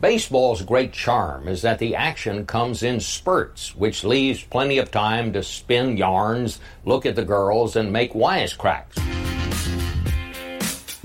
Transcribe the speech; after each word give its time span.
Baseball's 0.00 0.62
great 0.62 0.94
charm 0.94 1.46
is 1.46 1.60
that 1.60 1.78
the 1.78 1.94
action 1.94 2.46
comes 2.46 2.82
in 2.82 3.00
spurts, 3.00 3.76
which 3.76 4.02
leaves 4.02 4.42
plenty 4.42 4.78
of 4.78 4.90
time 4.90 5.30
to 5.34 5.42
spin 5.42 5.98
yarns, 5.98 6.58
look 6.86 7.04
at 7.04 7.16
the 7.16 7.24
girls, 7.24 7.76
and 7.76 7.92
make 7.92 8.14
wisecracks. 8.14 8.96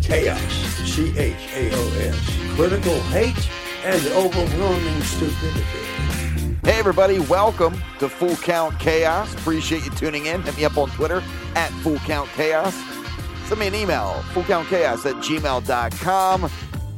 Chaos, 0.02 0.40
C 0.86 1.12
H 1.18 1.36
A 1.56 1.72
O 1.74 1.90
S, 2.00 2.56
critical 2.56 2.98
hate, 3.12 3.50
and 3.84 4.02
overwhelming 4.14 5.02
stupidity. 5.02 5.62
Hey, 6.64 6.80
everybody, 6.80 7.20
welcome 7.20 7.74
to 8.00 8.08
Full 8.08 8.38
Count 8.38 8.80
Chaos. 8.80 9.34
Appreciate 9.34 9.84
you 9.84 9.92
tuning 9.92 10.28
in. 10.28 10.42
Hit 10.44 10.56
me 10.56 10.64
up 10.64 10.78
on 10.78 10.90
Twitter 10.92 11.22
at 11.56 11.70
Full 11.84 11.98
Count 11.98 12.30
Chaos. 12.30 12.74
Send 13.46 13.60
me 13.60 13.68
an 13.68 13.76
email, 13.76 14.24
fullcountchaos 14.34 15.06
at 15.06 15.16
gmail.com. 15.18 16.50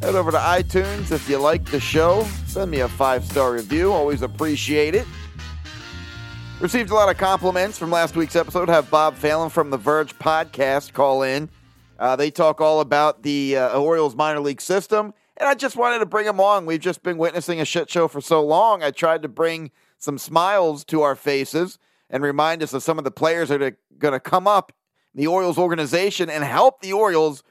Head 0.01 0.13
over 0.15 0.31
to 0.31 0.37
iTunes 0.37 1.11
if 1.11 1.27
you 1.27 1.39
like 1.39 1.65
the 1.65 1.79
show. 1.79 2.23
Send 2.45 2.69
me 2.69 2.81
a 2.81 2.87
five 2.87 3.25
star 3.25 3.53
review. 3.53 3.91
Always 3.91 4.21
appreciate 4.21 4.93
it. 4.93 5.07
Received 6.59 6.91
a 6.91 6.93
lot 6.93 7.09
of 7.09 7.17
compliments 7.17 7.77
from 7.77 7.91
last 7.91 8.15
week's 8.15 8.35
episode. 8.35 8.69
Have 8.69 8.89
Bob 8.91 9.15
Phelan 9.15 9.49
from 9.49 9.69
the 9.69 9.77
Verge 9.77 10.17
podcast 10.17 10.93
call 10.93 11.23
in. 11.23 11.49
Uh, 11.99 12.15
they 12.15 12.29
talk 12.29 12.61
all 12.61 12.79
about 12.79 13.23
the 13.23 13.57
uh, 13.57 13.79
Orioles 13.79 14.15
minor 14.15 14.39
league 14.39 14.61
system, 14.61 15.13
and 15.35 15.49
I 15.49 15.55
just 15.55 15.75
wanted 15.75 15.99
to 15.99 16.05
bring 16.05 16.25
them 16.25 16.39
on. 16.39 16.67
We've 16.67 16.79
just 16.79 17.01
been 17.01 17.17
witnessing 17.17 17.59
a 17.59 17.65
shit 17.65 17.89
show 17.89 18.07
for 18.07 18.21
so 18.21 18.45
long. 18.45 18.83
I 18.83 18.91
tried 18.91 19.23
to 19.23 19.27
bring 19.27 19.71
some 19.97 20.19
smiles 20.19 20.83
to 20.85 21.01
our 21.01 21.15
faces 21.15 21.79
and 22.09 22.21
remind 22.23 22.61
us 22.61 22.73
of 22.73 22.83
some 22.83 22.99
of 22.99 23.03
the 23.03 23.11
players 23.11 23.49
that 23.49 23.63
are 23.63 23.77
going 23.97 24.13
to 24.13 24.19
come 24.19 24.47
up 24.47 24.71
in 25.15 25.21
the 25.21 25.27
Orioles 25.27 25.57
organization 25.57 26.29
and 26.29 26.43
help 26.43 26.81
the 26.81 26.93
Orioles 26.93 27.41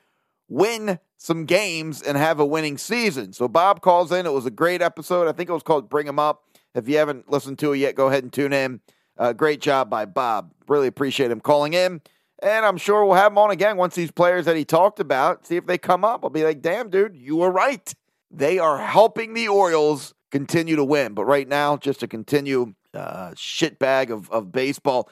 win 0.49 0.99
some 1.17 1.45
games 1.45 2.03
and 2.03 2.17
have 2.17 2.39
a 2.41 2.47
winning 2.47 2.79
season. 2.79 3.33
So 3.33 3.49
Bob 3.49 3.81
calls 3.81 4.13
in. 4.13 4.27
It 4.27 4.33
was 4.33 4.47
a 4.47 4.51
great 4.51 4.83
episode. 4.83 5.29
I 5.29 5.33
think 5.33 5.49
it 5.49 5.53
was 5.53 5.63
called 5.63 5.89
Bring 5.89 6.09
'em 6.09 6.19
Up. 6.19 6.45
If 6.75 6.89
you 6.89 6.99
haven't 6.99 7.31
listened 7.31 7.59
to 7.61 7.73
it 7.73 7.79
yet, 7.79 7.95
go 7.95 8.09
ahead 8.09 8.23
and 8.23 8.33
tune 8.33 8.53
in. 8.53 8.81
Uh, 9.19 9.33
great 9.33 9.61
job 9.61 9.89
by 9.89 10.05
Bob. 10.05 10.53
Really 10.69 10.87
appreciate 10.87 11.31
him 11.31 11.41
calling 11.41 11.73
in. 11.73 12.03
And 12.43 12.67
I'm 12.67 12.77
sure 12.77 13.05
we'll 13.05 13.15
have 13.15 13.33
him 13.33 13.39
on 13.39 13.51
again 13.51 13.79
once 13.79 13.95
these 13.95 14.11
players 14.11 14.45
that 14.45 14.57
he 14.57 14.65
talked 14.65 15.01
about, 15.01 15.47
see 15.47 15.57
if 15.57 15.67
they 15.67 15.79
come 15.79 16.05
up. 16.05 16.23
I'll 16.23 16.31
be 16.31 16.45
like, 16.45 16.61
damn, 16.61 16.91
dude, 16.91 17.17
you 17.17 17.37
were 17.37 17.51
right. 17.51 17.93
They 18.31 18.59
are 18.59 18.79
helping 18.79 19.33
the 19.33 19.49
Orioles 19.49 20.13
continue 20.31 20.77
to 20.77 20.85
win. 20.85 21.15
But 21.15 21.25
right 21.25 21.49
now, 21.49 21.79
just 21.79 22.01
to 22.01 22.09
continue 22.09 22.75
uh, 22.93 23.31
shitbag 23.31 24.11
of, 24.11 24.31
of 24.31 24.53
baseball. 24.53 25.09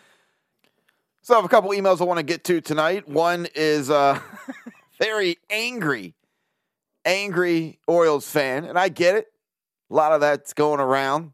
So 1.23 1.33
I 1.35 1.39
have 1.39 1.45
a 1.47 1.49
couple 1.49 1.71
emails 1.71 2.03
I 2.03 2.05
want 2.05 2.19
to 2.19 2.25
get 2.25 2.45
to 2.45 2.61
tonight. 2.61 3.09
One 3.09 3.47
is 3.55 3.89
uh, 3.89 4.21
very 4.99 5.39
angry, 5.51 6.15
angry 7.05 7.79
Orioles 7.87 8.29
fan, 8.29 8.65
and 8.65 8.79
I 8.79 8.89
get 8.89 9.17
it. 9.17 9.33
A 9.91 9.95
lot 9.95 10.13
of 10.13 10.21
that's 10.21 10.53
going 10.53 10.81
around. 10.81 11.33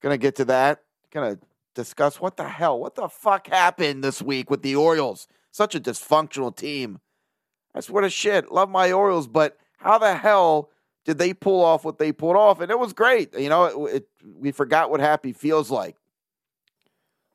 Gonna 0.00 0.18
get 0.18 0.36
to 0.36 0.44
that. 0.46 0.82
Gonna 1.10 1.38
discuss 1.74 2.20
what 2.20 2.36
the 2.36 2.48
hell, 2.48 2.78
what 2.78 2.94
the 2.94 3.08
fuck 3.08 3.46
happened 3.48 4.02
this 4.02 4.20
week 4.20 4.50
with 4.50 4.62
the 4.62 4.76
Orioles. 4.76 5.28
Such 5.50 5.74
a 5.74 5.80
dysfunctional 5.80 6.54
team. 6.54 7.00
I 7.74 7.80
swear 7.80 8.02
to 8.02 8.10
shit, 8.10 8.50
love 8.50 8.68
my 8.68 8.92
Orioles, 8.92 9.28
but 9.28 9.56
how 9.78 9.98
the 9.98 10.14
hell 10.14 10.70
did 11.04 11.18
they 11.18 11.32
pull 11.32 11.64
off 11.64 11.84
what 11.84 11.98
they 11.98 12.12
pulled 12.12 12.36
off? 12.36 12.60
And 12.60 12.70
it 12.70 12.78
was 12.78 12.92
great. 12.92 13.36
You 13.38 13.48
know, 13.48 13.86
it, 13.86 13.94
it, 13.94 14.08
we 14.36 14.52
forgot 14.52 14.90
what 14.90 15.00
happy 15.00 15.32
feels 15.32 15.70
like. 15.70 15.96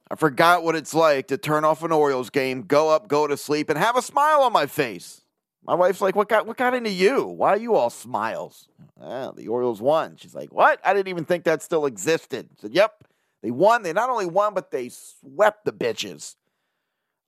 I 0.10 0.16
forgot 0.16 0.64
what 0.64 0.76
it's 0.76 0.94
like 0.94 1.28
to 1.28 1.38
turn 1.38 1.66
off 1.66 1.84
an 1.84 1.92
Orioles 1.92 2.30
game, 2.30 2.62
go 2.62 2.90
up, 2.90 3.08
go 3.08 3.26
to 3.26 3.36
sleep, 3.36 3.70
and 3.70 3.80
have 3.80 3.98
a 3.98 4.02
smile 4.02 4.42
on 4.42 4.54
my 4.54 4.68
face. 4.68 5.25
My 5.66 5.74
wife's 5.74 6.02
like, 6.02 6.16
"What 6.16 6.30
got 6.30 6.46
what 6.46 6.58
got 6.58 6.74
into 6.74 6.92
you? 6.92 7.26
Why 7.26 7.50
are 7.50 7.58
you 7.58 7.76
all 7.76 7.90
smiles?" 7.90 8.68
Well, 8.96 9.34
the 9.34 9.48
Orioles 9.48 9.82
won. 9.82 10.16
She's 10.18 10.36
like, 10.36 10.52
"What? 10.54 10.80
I 10.84 10.94
didn't 10.94 11.10
even 11.10 11.26
think 11.26 11.44
that 11.44 11.64
still 11.64 11.86
existed." 11.86 12.50
I 12.52 12.62
said, 12.62 12.74
"Yep, 12.74 13.04
they 13.42 13.52
won. 13.52 13.84
They 13.84 13.94
not 13.94 14.10
only 14.10 14.28
won, 14.28 14.54
but 14.54 14.72
they 14.72 14.90
swept 14.90 15.66
the 15.66 15.74
bitches. 15.74 16.36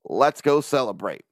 Let's 0.06 0.42
go 0.42 0.62
celebrate." 0.62 1.26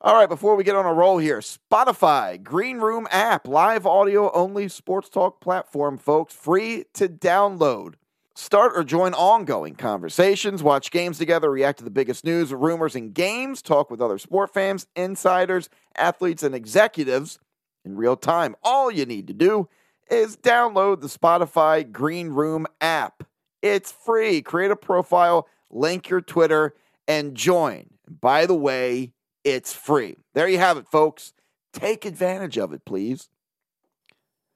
All 0.00 0.16
right, 0.16 0.28
before 0.28 0.56
we 0.56 0.64
get 0.64 0.74
on 0.74 0.84
a 0.84 0.92
roll 0.92 1.18
here, 1.18 1.38
Spotify, 1.38 2.42
Green 2.42 2.78
Room 2.78 3.06
app, 3.12 3.46
live 3.46 3.86
audio 3.86 4.32
only 4.32 4.68
sports 4.68 5.08
talk 5.08 5.40
platform, 5.40 5.96
folks, 5.96 6.34
free 6.34 6.86
to 6.94 7.08
download. 7.08 7.94
Start 8.34 8.72
or 8.74 8.82
join 8.82 9.12
ongoing 9.12 9.74
conversations, 9.74 10.62
watch 10.62 10.90
games 10.90 11.18
together, 11.18 11.50
react 11.50 11.78
to 11.78 11.84
the 11.84 11.90
biggest 11.90 12.24
news, 12.24 12.52
rumors, 12.52 12.96
and 12.96 13.12
games, 13.12 13.60
talk 13.60 13.90
with 13.90 14.00
other 14.00 14.16
sport 14.16 14.54
fans, 14.54 14.86
insiders, 14.96 15.68
athletes, 15.96 16.42
and 16.42 16.54
executives 16.54 17.38
in 17.84 17.94
real 17.96 18.16
time. 18.16 18.56
All 18.62 18.90
you 18.90 19.04
need 19.04 19.26
to 19.26 19.34
do 19.34 19.68
is 20.10 20.36
download 20.38 21.02
the 21.02 21.08
Spotify 21.08 21.90
Green 21.90 22.30
Room 22.30 22.66
app. 22.80 23.22
It's 23.60 23.92
free. 23.92 24.40
Create 24.40 24.70
a 24.70 24.76
profile, 24.76 25.46
link 25.70 26.08
your 26.08 26.22
Twitter, 26.22 26.74
and 27.06 27.34
join. 27.34 27.90
by 28.20 28.46
the 28.46 28.54
way, 28.54 29.12
it's 29.44 29.72
free. 29.72 30.16
There 30.34 30.48
you 30.48 30.58
have 30.58 30.76
it, 30.76 30.86
folks. 30.86 31.32
Take 31.72 32.04
advantage 32.04 32.58
of 32.58 32.72
it, 32.72 32.84
please. 32.84 33.28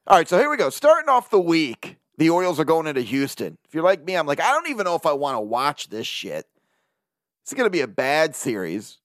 All 0.07 0.17
right, 0.17 0.27
so 0.27 0.37
here 0.37 0.49
we 0.49 0.57
go. 0.57 0.69
Starting 0.69 1.09
off 1.09 1.29
the 1.29 1.39
week 1.39 1.97
the 2.17 2.29
Orioles 2.29 2.59
are 2.59 2.65
going 2.65 2.87
into 2.87 3.01
Houston. 3.01 3.57
If 3.65 3.73
you're 3.73 3.83
like 3.83 4.03
me, 4.03 4.15
I'm 4.15 4.27
like, 4.27 4.41
I 4.41 4.51
don't 4.51 4.69
even 4.69 4.85
know 4.85 4.95
if 4.95 5.05
I 5.05 5.13
want 5.13 5.35
to 5.35 5.41
watch 5.41 5.89
this 5.89 6.07
shit. 6.07 6.45
It's 7.43 7.53
going 7.53 7.65
to 7.65 7.71
be 7.71 7.81
a 7.81 7.87
bad 7.87 8.35
series. 8.35 8.99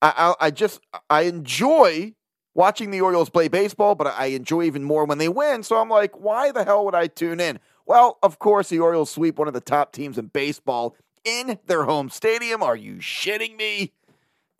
I, 0.00 0.34
I, 0.40 0.46
I 0.46 0.50
just 0.50 0.80
I 1.08 1.22
enjoy 1.22 2.14
watching 2.54 2.90
the 2.90 3.00
Orioles 3.00 3.30
play 3.30 3.48
baseball, 3.48 3.94
but 3.94 4.06
I 4.06 4.26
enjoy 4.26 4.64
even 4.64 4.84
more 4.84 5.04
when 5.04 5.18
they 5.18 5.28
win. 5.28 5.62
So 5.62 5.80
I'm 5.80 5.88
like, 5.88 6.18
why 6.20 6.52
the 6.52 6.64
hell 6.64 6.84
would 6.84 6.94
I 6.94 7.06
tune 7.06 7.40
in? 7.40 7.58
Well, 7.86 8.18
of 8.22 8.38
course, 8.38 8.68
the 8.68 8.80
Orioles 8.80 9.10
sweep 9.10 9.38
one 9.38 9.48
of 9.48 9.54
the 9.54 9.60
top 9.60 9.92
teams 9.92 10.18
in 10.18 10.26
baseball 10.26 10.96
in 11.24 11.58
their 11.66 11.84
home 11.84 12.10
stadium. 12.10 12.62
Are 12.62 12.76
you 12.76 12.96
shitting 12.96 13.56
me? 13.56 13.92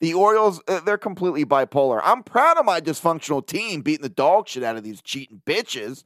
The 0.01 0.15
Orioles, 0.15 0.61
uh, 0.67 0.81
they're 0.81 0.99
completely 0.99 1.45
bipolar. 1.45 2.01
I'm 2.03 2.25
proud 2.25 2.57
of 2.57 2.65
my 2.65 2.81
dysfunctional 2.81 3.47
team 3.47 3.83
beating 3.83 4.03
the 4.03 4.09
dog 4.09 4.49
shit 4.49 4.65
out 4.65 4.77
of 4.77 4.83
these 4.83 5.01
cheating 5.01 5.43
bitches. 5.47 6.03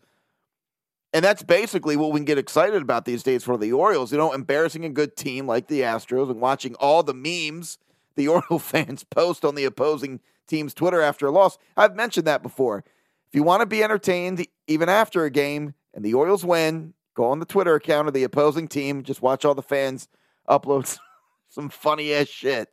And 1.12 1.24
that's 1.24 1.42
basically 1.42 1.96
what 1.96 2.12
we 2.12 2.18
can 2.18 2.24
get 2.24 2.38
excited 2.38 2.82
about 2.82 3.04
these 3.04 3.22
days 3.22 3.44
for 3.44 3.56
the 3.56 3.72
Orioles. 3.72 4.12
You 4.12 4.18
know, 4.18 4.32
embarrassing 4.32 4.84
a 4.84 4.90
good 4.90 5.16
team 5.16 5.46
like 5.46 5.68
the 5.68 5.80
Astros 5.80 6.30
and 6.30 6.40
watching 6.40 6.74
all 6.76 7.02
the 7.02 7.14
memes 7.14 7.78
the 8.16 8.28
Oriole 8.28 8.58
fans 8.58 9.04
post 9.04 9.44
on 9.44 9.54
the 9.54 9.64
opposing 9.64 10.20
team's 10.46 10.74
Twitter 10.74 11.00
after 11.00 11.26
a 11.26 11.30
loss. 11.30 11.58
I've 11.76 11.94
mentioned 11.94 12.26
that 12.26 12.42
before. 12.42 12.84
If 13.28 13.34
you 13.34 13.42
want 13.42 13.60
to 13.60 13.66
be 13.66 13.82
entertained 13.82 14.46
even 14.66 14.88
after 14.88 15.24
a 15.24 15.30
game 15.30 15.74
and 15.94 16.04
the 16.04 16.14
Orioles 16.14 16.44
win, 16.44 16.94
go 17.14 17.24
on 17.26 17.40
the 17.40 17.46
Twitter 17.46 17.74
account 17.74 18.08
of 18.08 18.14
the 18.14 18.24
opposing 18.24 18.68
team. 18.68 19.02
Just 19.02 19.22
watch 19.22 19.44
all 19.44 19.54
the 19.54 19.62
fans 19.62 20.08
upload 20.48 20.98
some 21.48 21.68
funny 21.68 22.12
ass 22.12 22.28
shit. 22.28 22.68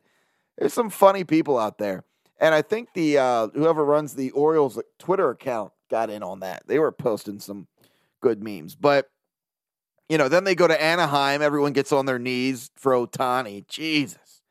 There's 0.58 0.72
some 0.72 0.90
funny 0.90 1.24
people 1.24 1.58
out 1.58 1.78
there. 1.78 2.04
And 2.38 2.54
I 2.54 2.62
think 2.62 2.90
the 2.94 3.18
uh, 3.18 3.48
whoever 3.54 3.84
runs 3.84 4.14
the 4.14 4.30
Orioles 4.32 4.80
Twitter 4.98 5.30
account 5.30 5.72
got 5.90 6.10
in 6.10 6.22
on 6.22 6.40
that. 6.40 6.66
They 6.66 6.78
were 6.78 6.92
posting 6.92 7.38
some 7.38 7.68
good 8.24 8.42
memes. 8.42 8.74
But 8.74 9.10
you 10.08 10.18
know, 10.18 10.28
then 10.28 10.44
they 10.44 10.54
go 10.54 10.66
to 10.66 10.82
Anaheim. 10.82 11.42
Everyone 11.42 11.72
gets 11.72 11.92
on 11.92 12.06
their 12.06 12.18
knees 12.18 12.70
for 12.74 12.92
Ohtani. 12.92 13.66
Jesus. 13.68 14.42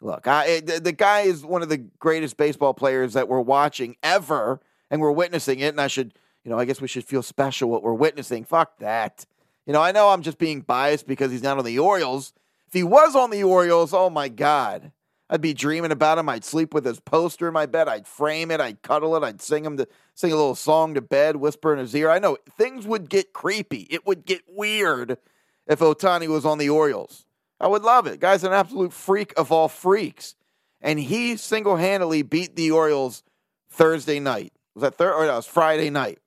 Look, 0.00 0.26
I, 0.26 0.60
the, 0.60 0.80
the 0.80 0.92
guy 0.92 1.22
is 1.22 1.44
one 1.44 1.62
of 1.62 1.68
the 1.68 1.78
greatest 1.78 2.36
baseball 2.36 2.74
players 2.74 3.14
that 3.14 3.28
we're 3.28 3.40
watching 3.40 3.96
ever, 4.02 4.60
and 4.90 5.00
we're 5.00 5.12
witnessing 5.12 5.60
it. 5.60 5.68
And 5.68 5.80
I 5.80 5.88
should, 5.88 6.14
you 6.44 6.50
know, 6.50 6.58
I 6.58 6.64
guess 6.64 6.80
we 6.80 6.88
should 6.88 7.04
feel 7.04 7.22
special 7.22 7.70
what 7.70 7.82
we're 7.82 7.94
witnessing. 7.94 8.44
Fuck 8.44 8.78
that. 8.78 9.26
You 9.66 9.72
know, 9.72 9.82
I 9.82 9.92
know 9.92 10.10
I'm 10.10 10.22
just 10.22 10.38
being 10.38 10.60
biased 10.60 11.06
because 11.06 11.30
he's 11.30 11.42
not 11.42 11.58
on 11.58 11.64
the 11.64 11.78
Orioles. 11.78 12.32
If 12.66 12.74
he 12.74 12.82
was 12.82 13.16
on 13.16 13.30
the 13.30 13.42
Orioles, 13.42 13.92
oh 13.92 14.10
my 14.10 14.28
God. 14.28 14.92
I'd 15.30 15.40
be 15.42 15.52
dreaming 15.52 15.92
about 15.92 16.18
him. 16.18 16.28
I'd 16.28 16.44
sleep 16.44 16.72
with 16.72 16.86
his 16.86 17.00
poster 17.00 17.48
in 17.48 17.54
my 17.54 17.66
bed. 17.66 17.86
I'd 17.86 18.06
frame 18.06 18.50
it. 18.50 18.60
I'd 18.60 18.82
cuddle 18.82 19.14
it. 19.16 19.22
I'd 19.22 19.42
sing 19.42 19.64
him 19.64 19.76
to 19.76 19.86
sing 20.14 20.32
a 20.32 20.36
little 20.36 20.54
song 20.54 20.94
to 20.94 21.02
bed, 21.02 21.36
whisper 21.36 21.72
in 21.72 21.78
his 21.78 21.94
ear. 21.94 22.10
I 22.10 22.18
know 22.18 22.38
things 22.56 22.86
would 22.86 23.10
get 23.10 23.32
creepy. 23.32 23.86
It 23.90 24.06
would 24.06 24.24
get 24.24 24.42
weird 24.48 25.18
if 25.66 25.80
Ohtani 25.80 26.28
was 26.28 26.46
on 26.46 26.58
the 26.58 26.70
Orioles. 26.70 27.26
I 27.60 27.66
would 27.66 27.82
love 27.82 28.06
it. 28.06 28.20
Guy's 28.20 28.44
an 28.44 28.52
absolute 28.52 28.92
freak 28.92 29.34
of 29.36 29.52
all 29.52 29.68
freaks. 29.68 30.34
And 30.80 30.98
he 30.98 31.36
single 31.36 31.76
handedly 31.76 32.22
beat 32.22 32.56
the 32.56 32.70
Orioles 32.70 33.22
Thursday 33.68 34.20
night. 34.20 34.52
Was 34.74 34.82
that 34.82 34.94
Thursday? 34.94 35.14
Or 35.14 35.26
that 35.26 35.34
was 35.34 35.46
Friday 35.46 35.90
night. 35.90 36.20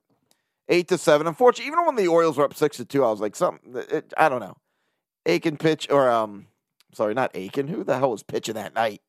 Eight 0.68 0.88
to 0.88 0.98
seven. 0.98 1.26
Unfortunately, 1.26 1.66
even 1.66 1.84
when 1.84 1.96
the 1.96 2.06
Orioles 2.06 2.36
were 2.36 2.44
up 2.44 2.54
six 2.54 2.76
to 2.76 2.84
two, 2.84 3.04
I 3.04 3.10
was 3.10 3.20
like, 3.20 3.34
something. 3.34 3.74
It, 3.74 4.12
I 4.16 4.28
don't 4.28 4.40
know. 4.40 4.56
Akin 5.26 5.56
pitch 5.56 5.88
or 5.90 6.08
um 6.10 6.46
sorry, 6.92 7.14
not 7.14 7.36
Akin. 7.36 7.68
Who 7.68 7.84
the 7.84 7.98
hell 7.98 8.10
was 8.10 8.22
pitching 8.22 8.54
that 8.54 8.74
night? 8.74 9.00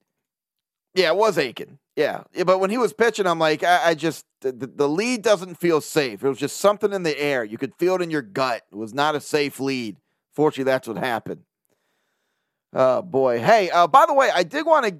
Yeah, 0.93 1.09
it 1.09 1.15
was 1.15 1.37
Akin. 1.37 1.79
Yeah. 1.95 2.23
yeah 2.33 2.43
but 2.43 2.59
when 2.59 2.69
he 2.69 2.77
was 2.77 2.93
pitching, 2.93 3.27
I'm 3.27 3.39
like, 3.39 3.63
I, 3.63 3.89
I 3.89 3.93
just, 3.93 4.25
the, 4.41 4.51
the, 4.51 4.87
lead 4.87 5.21
doesn't 5.21 5.55
feel 5.55 5.81
safe. 5.81 6.23
It 6.23 6.29
was 6.29 6.37
just 6.37 6.57
something 6.57 6.93
in 6.93 7.03
the 7.03 7.19
air. 7.19 7.43
You 7.43 7.57
could 7.57 7.75
feel 7.75 7.95
it 7.95 8.01
in 8.01 8.11
your 8.11 8.21
gut. 8.21 8.63
It 8.71 8.75
was 8.75 8.93
not 8.93 9.15
a 9.15 9.21
safe 9.21 9.59
lead. 9.59 9.97
Fortunately, 10.33 10.71
that's 10.71 10.87
what 10.87 10.97
happened. 10.97 11.41
Oh, 12.73 13.01
boy. 13.01 13.39
Hey, 13.39 13.69
uh, 13.69 13.87
by 13.87 14.05
the 14.05 14.13
way, 14.13 14.29
I 14.33 14.43
did 14.43 14.65
want 14.65 14.85
to 14.87 14.95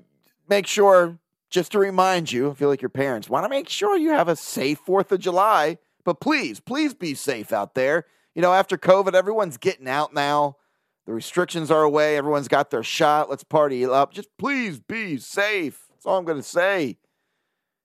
make 0.47 0.67
sure, 0.67 1.17
just 1.49 1.71
to 1.71 1.79
remind 1.79 2.31
you, 2.31 2.51
I 2.51 2.53
feel 2.53 2.69
like 2.69 2.81
your 2.81 2.89
parents 2.89 3.29
want 3.29 3.45
to 3.45 3.49
make 3.49 3.69
sure 3.69 3.97
you 3.97 4.11
have 4.11 4.27
a 4.27 4.35
safe 4.35 4.79
4th 4.85 5.11
of 5.11 5.19
July 5.19 5.77
But 6.03 6.19
please, 6.19 6.59
please 6.59 6.93
be 6.93 7.13
safe 7.15 7.51
out 7.51 7.75
there. 7.75 8.05
You 8.35 8.41
know, 8.41 8.53
after 8.53 8.77
COVID, 8.77 9.13
everyone's 9.13 9.57
getting 9.57 9.87
out 9.87 10.13
now. 10.13 10.57
The 11.05 11.13
restrictions 11.13 11.69
are 11.69 11.83
away. 11.83 12.15
Everyone's 12.17 12.47
got 12.47 12.71
their 12.71 12.83
shot. 12.83 13.29
Let's 13.29 13.43
party 13.43 13.85
up. 13.85 14.13
Just 14.13 14.29
please 14.37 14.79
be 14.79 15.17
safe. 15.17 15.85
That's 15.89 16.05
all 16.05 16.17
I'm 16.17 16.25
going 16.25 16.37
to 16.37 16.43
say. 16.43 16.97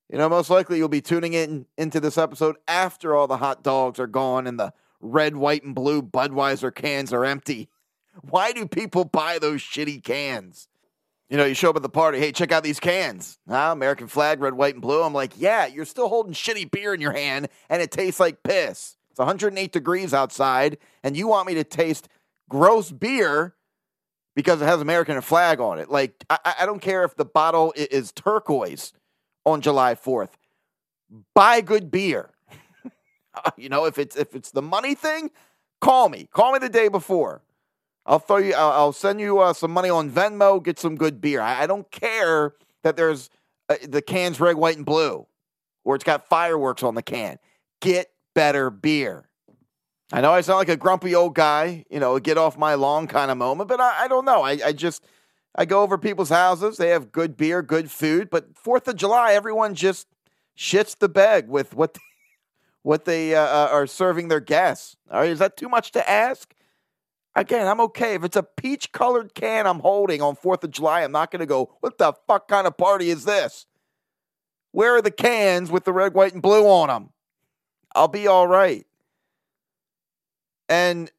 You 0.08 0.18
know, 0.18 0.28
most 0.28 0.50
likely 0.50 0.78
you'll 0.78 0.88
be 0.88 1.02
tuning 1.02 1.34
in 1.34 1.66
into 1.76 2.00
this 2.00 2.16
episode 2.16 2.56
after 2.66 3.14
all 3.14 3.26
the 3.26 3.36
hot 3.38 3.62
dogs 3.62 3.98
are 3.98 4.06
gone 4.06 4.46
and 4.46 4.58
the 4.58 4.72
red, 5.00 5.36
white, 5.36 5.64
and 5.64 5.74
blue 5.74 6.00
Budweiser 6.00 6.74
cans 6.74 7.12
are 7.12 7.24
empty. 7.24 7.68
Why 8.22 8.52
do 8.52 8.66
people 8.66 9.04
buy 9.04 9.38
those 9.38 9.60
shitty 9.60 10.02
cans? 10.02 10.68
You 11.28 11.36
know, 11.36 11.44
you 11.44 11.54
show 11.54 11.68
up 11.68 11.76
at 11.76 11.82
the 11.82 11.90
party, 11.90 12.18
hey, 12.18 12.32
check 12.32 12.52
out 12.52 12.62
these 12.62 12.80
cans. 12.80 13.38
Huh? 13.46 13.70
American 13.72 14.06
flag, 14.06 14.40
red, 14.40 14.54
white, 14.54 14.74
and 14.74 14.82
blue. 14.82 15.02
I'm 15.02 15.12
like, 15.12 15.32
yeah, 15.36 15.66
you're 15.66 15.84
still 15.84 16.08
holding 16.08 16.32
shitty 16.32 16.70
beer 16.70 16.94
in 16.94 17.02
your 17.02 17.12
hand 17.12 17.48
and 17.68 17.82
it 17.82 17.90
tastes 17.90 18.18
like 18.18 18.42
piss. 18.42 18.96
It's 19.10 19.18
108 19.18 19.72
degrees 19.72 20.14
outside, 20.14 20.78
and 21.02 21.16
you 21.16 21.26
want 21.26 21.48
me 21.48 21.54
to 21.54 21.64
taste 21.64 22.08
gross 22.48 22.90
beer 22.90 23.54
because 24.34 24.62
it 24.62 24.66
has 24.66 24.80
American 24.80 25.20
flag 25.20 25.60
on 25.60 25.78
it. 25.78 25.90
Like, 25.90 26.24
I, 26.30 26.54
I 26.60 26.66
don't 26.66 26.80
care 26.80 27.04
if 27.04 27.16
the 27.16 27.24
bottle 27.24 27.72
is 27.76 28.12
turquoise 28.12 28.92
on 29.44 29.60
July 29.60 29.94
4th. 29.94 30.30
Buy 31.34 31.60
good 31.60 31.90
beer. 31.90 32.30
you 33.56 33.68
know, 33.68 33.84
if 33.86 33.98
it's 33.98 34.14
if 34.16 34.34
it's 34.34 34.50
the 34.50 34.62
money 34.62 34.94
thing, 34.94 35.30
call 35.80 36.08
me. 36.08 36.28
Call 36.32 36.52
me 36.52 36.58
the 36.58 36.68
day 36.68 36.88
before. 36.88 37.42
I'll 38.04 38.18
throw 38.18 38.38
you. 38.38 38.54
I'll, 38.54 38.70
I'll 38.70 38.92
send 38.92 39.20
you 39.20 39.38
uh, 39.38 39.52
some 39.52 39.70
money 39.70 39.90
on 39.90 40.10
Venmo. 40.10 40.62
Get 40.62 40.78
some 40.78 40.96
good 40.96 41.20
beer. 41.20 41.40
I, 41.40 41.62
I 41.62 41.66
don't 41.66 41.90
care 41.90 42.54
that 42.82 42.96
there's 42.96 43.30
uh, 43.68 43.76
the 43.86 44.02
can's 44.02 44.40
red, 44.40 44.56
white, 44.56 44.76
and 44.76 44.86
blue, 44.86 45.26
or 45.84 45.94
it's 45.94 46.04
got 46.04 46.28
fireworks 46.28 46.82
on 46.82 46.94
the 46.94 47.02
can. 47.02 47.38
Get 47.80 48.10
better 48.34 48.70
beer. 48.70 49.27
I 50.12 50.22
know 50.22 50.32
I 50.32 50.40
sound 50.40 50.58
like 50.58 50.68
a 50.70 50.76
grumpy 50.76 51.14
old 51.14 51.34
guy, 51.34 51.84
you 51.90 52.00
know, 52.00 52.18
get 52.18 52.38
off 52.38 52.56
my 52.56 52.74
lawn 52.74 53.06
kind 53.06 53.30
of 53.30 53.36
moment, 53.36 53.68
but 53.68 53.80
I, 53.80 54.04
I 54.04 54.08
don't 54.08 54.24
know. 54.24 54.42
I, 54.42 54.58
I 54.64 54.72
just 54.72 55.04
I 55.54 55.66
go 55.66 55.82
over 55.82 55.98
people's 55.98 56.30
houses. 56.30 56.78
They 56.78 56.90
have 56.90 57.12
good 57.12 57.36
beer, 57.36 57.62
good 57.62 57.90
food, 57.90 58.30
but 58.30 58.56
Fourth 58.56 58.88
of 58.88 58.96
July, 58.96 59.34
everyone 59.34 59.74
just 59.74 60.06
shits 60.56 60.96
the 60.96 61.08
bed 61.08 61.48
with 61.48 61.74
what 61.74 61.94
they, 61.94 62.00
what 62.82 63.04
they 63.04 63.34
uh, 63.34 63.42
uh, 63.42 63.68
are 63.70 63.86
serving 63.86 64.28
their 64.28 64.40
guests. 64.40 64.96
All 65.10 65.20
right, 65.20 65.30
is 65.30 65.40
that 65.40 65.56
too 65.56 65.68
much 65.68 65.92
to 65.92 66.08
ask? 66.08 66.54
Again, 67.34 67.68
I'm 67.68 67.80
okay. 67.82 68.14
If 68.14 68.24
it's 68.24 68.36
a 68.36 68.42
peach 68.42 68.90
colored 68.92 69.34
can 69.34 69.66
I'm 69.66 69.80
holding 69.80 70.22
on 70.22 70.34
4th 70.36 70.64
of 70.64 70.70
July, 70.70 71.02
I'm 71.02 71.12
not 71.12 71.30
going 71.30 71.40
to 71.40 71.46
go, 71.46 71.76
what 71.80 71.98
the 71.98 72.14
fuck 72.26 72.48
kind 72.48 72.66
of 72.66 72.76
party 72.76 73.10
is 73.10 73.26
this? 73.26 73.66
Where 74.72 74.96
are 74.96 75.02
the 75.02 75.10
cans 75.10 75.70
with 75.70 75.84
the 75.84 75.92
red, 75.92 76.14
white, 76.14 76.32
and 76.32 76.42
blue 76.42 76.66
on 76.66 76.88
them? 76.88 77.10
I'll 77.94 78.08
be 78.08 78.26
all 78.26 78.48
right. 78.48 78.86
And 80.68 81.10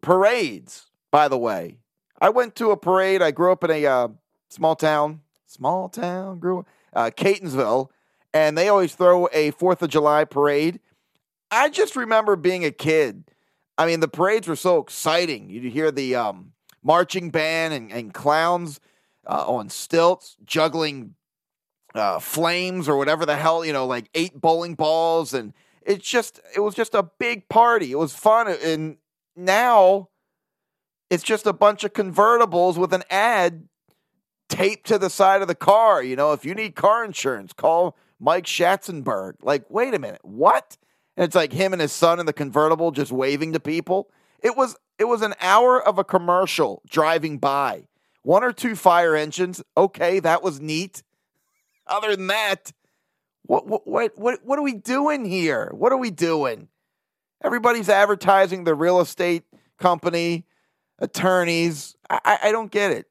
parades, 0.00 0.86
by 1.10 1.28
the 1.28 1.38
way. 1.38 1.78
I 2.20 2.28
went 2.28 2.54
to 2.56 2.70
a 2.70 2.76
parade. 2.76 3.22
I 3.22 3.32
grew 3.32 3.50
up 3.50 3.64
in 3.64 3.70
a 3.70 3.86
uh, 3.86 4.08
small 4.48 4.76
town, 4.76 5.20
small 5.46 5.88
town, 5.88 6.38
grew 6.38 6.64
uh, 6.92 7.10
Catonsville, 7.16 7.88
and 8.32 8.56
they 8.56 8.68
always 8.68 8.94
throw 8.94 9.26
a 9.32 9.50
4th 9.52 9.82
of 9.82 9.90
July 9.90 10.24
parade. 10.24 10.78
I 11.50 11.68
just 11.68 11.96
remember 11.96 12.36
being 12.36 12.64
a 12.64 12.70
kid 12.70 13.24
I 13.78 13.86
mean, 13.86 14.00
the 14.00 14.08
parades 14.08 14.46
were 14.46 14.56
so 14.56 14.78
exciting. 14.78 15.50
You'd 15.50 15.72
hear 15.72 15.90
the 15.90 16.14
um, 16.14 16.52
marching 16.82 17.30
band 17.30 17.74
and, 17.74 17.90
and 17.90 18.14
clowns 18.14 18.80
uh, 19.26 19.44
on 19.46 19.70
stilts 19.70 20.36
juggling 20.44 21.14
uh, 21.94 22.18
flames 22.18 22.88
or 22.88 22.96
whatever 22.96 23.24
the 23.26 23.36
hell, 23.36 23.64
you 23.64 23.72
know, 23.72 23.86
like 23.86 24.08
eight 24.14 24.40
bowling 24.40 24.74
balls. 24.74 25.32
And 25.34 25.52
it's 25.86 26.08
just, 26.08 26.40
it 26.54 26.60
was 26.60 26.74
just 26.74 26.94
a 26.94 27.02
big 27.02 27.48
party. 27.48 27.92
It 27.92 27.98
was 27.98 28.14
fun. 28.14 28.48
And 28.48 28.96
now 29.36 30.08
it's 31.10 31.22
just 31.22 31.46
a 31.46 31.52
bunch 31.52 31.84
of 31.84 31.92
convertibles 31.92 32.76
with 32.76 32.92
an 32.92 33.04
ad 33.10 33.68
taped 34.48 34.86
to 34.88 34.98
the 34.98 35.10
side 35.10 35.42
of 35.42 35.48
the 35.48 35.54
car. 35.54 36.02
You 36.02 36.16
know, 36.16 36.32
if 36.32 36.44
you 36.44 36.54
need 36.54 36.74
car 36.74 37.04
insurance, 37.04 37.52
call 37.52 37.96
Mike 38.20 38.44
Schatzenberg. 38.46 39.34
Like, 39.42 39.64
wait 39.68 39.94
a 39.94 39.98
minute, 39.98 40.20
what? 40.22 40.76
and 41.16 41.24
it's 41.24 41.34
like 41.34 41.52
him 41.52 41.72
and 41.72 41.82
his 41.82 41.92
son 41.92 42.20
in 42.20 42.26
the 42.26 42.32
convertible 42.32 42.90
just 42.90 43.12
waving 43.12 43.52
to 43.52 43.60
people. 43.60 44.08
It 44.40 44.56
was 44.56 44.76
it 44.98 45.04
was 45.04 45.22
an 45.22 45.34
hour 45.40 45.80
of 45.80 45.98
a 45.98 46.04
commercial 46.04 46.82
driving 46.88 47.38
by. 47.38 47.88
One 48.22 48.44
or 48.44 48.52
two 48.52 48.76
fire 48.76 49.16
engines. 49.16 49.62
Okay, 49.76 50.20
that 50.20 50.42
was 50.42 50.60
neat. 50.60 51.02
Other 51.86 52.14
than 52.14 52.28
that, 52.28 52.72
what 53.42 53.66
what 53.66 53.86
what 53.86 54.12
what, 54.16 54.44
what 54.44 54.58
are 54.58 54.62
we 54.62 54.74
doing 54.74 55.24
here? 55.24 55.70
What 55.74 55.92
are 55.92 55.98
we 55.98 56.10
doing? 56.10 56.68
Everybody's 57.42 57.88
advertising 57.88 58.64
the 58.64 58.74
real 58.74 59.00
estate 59.00 59.44
company, 59.78 60.46
attorneys. 60.98 61.96
I, 62.08 62.38
I 62.44 62.52
don't 62.52 62.70
get 62.70 62.92
it. 62.92 63.06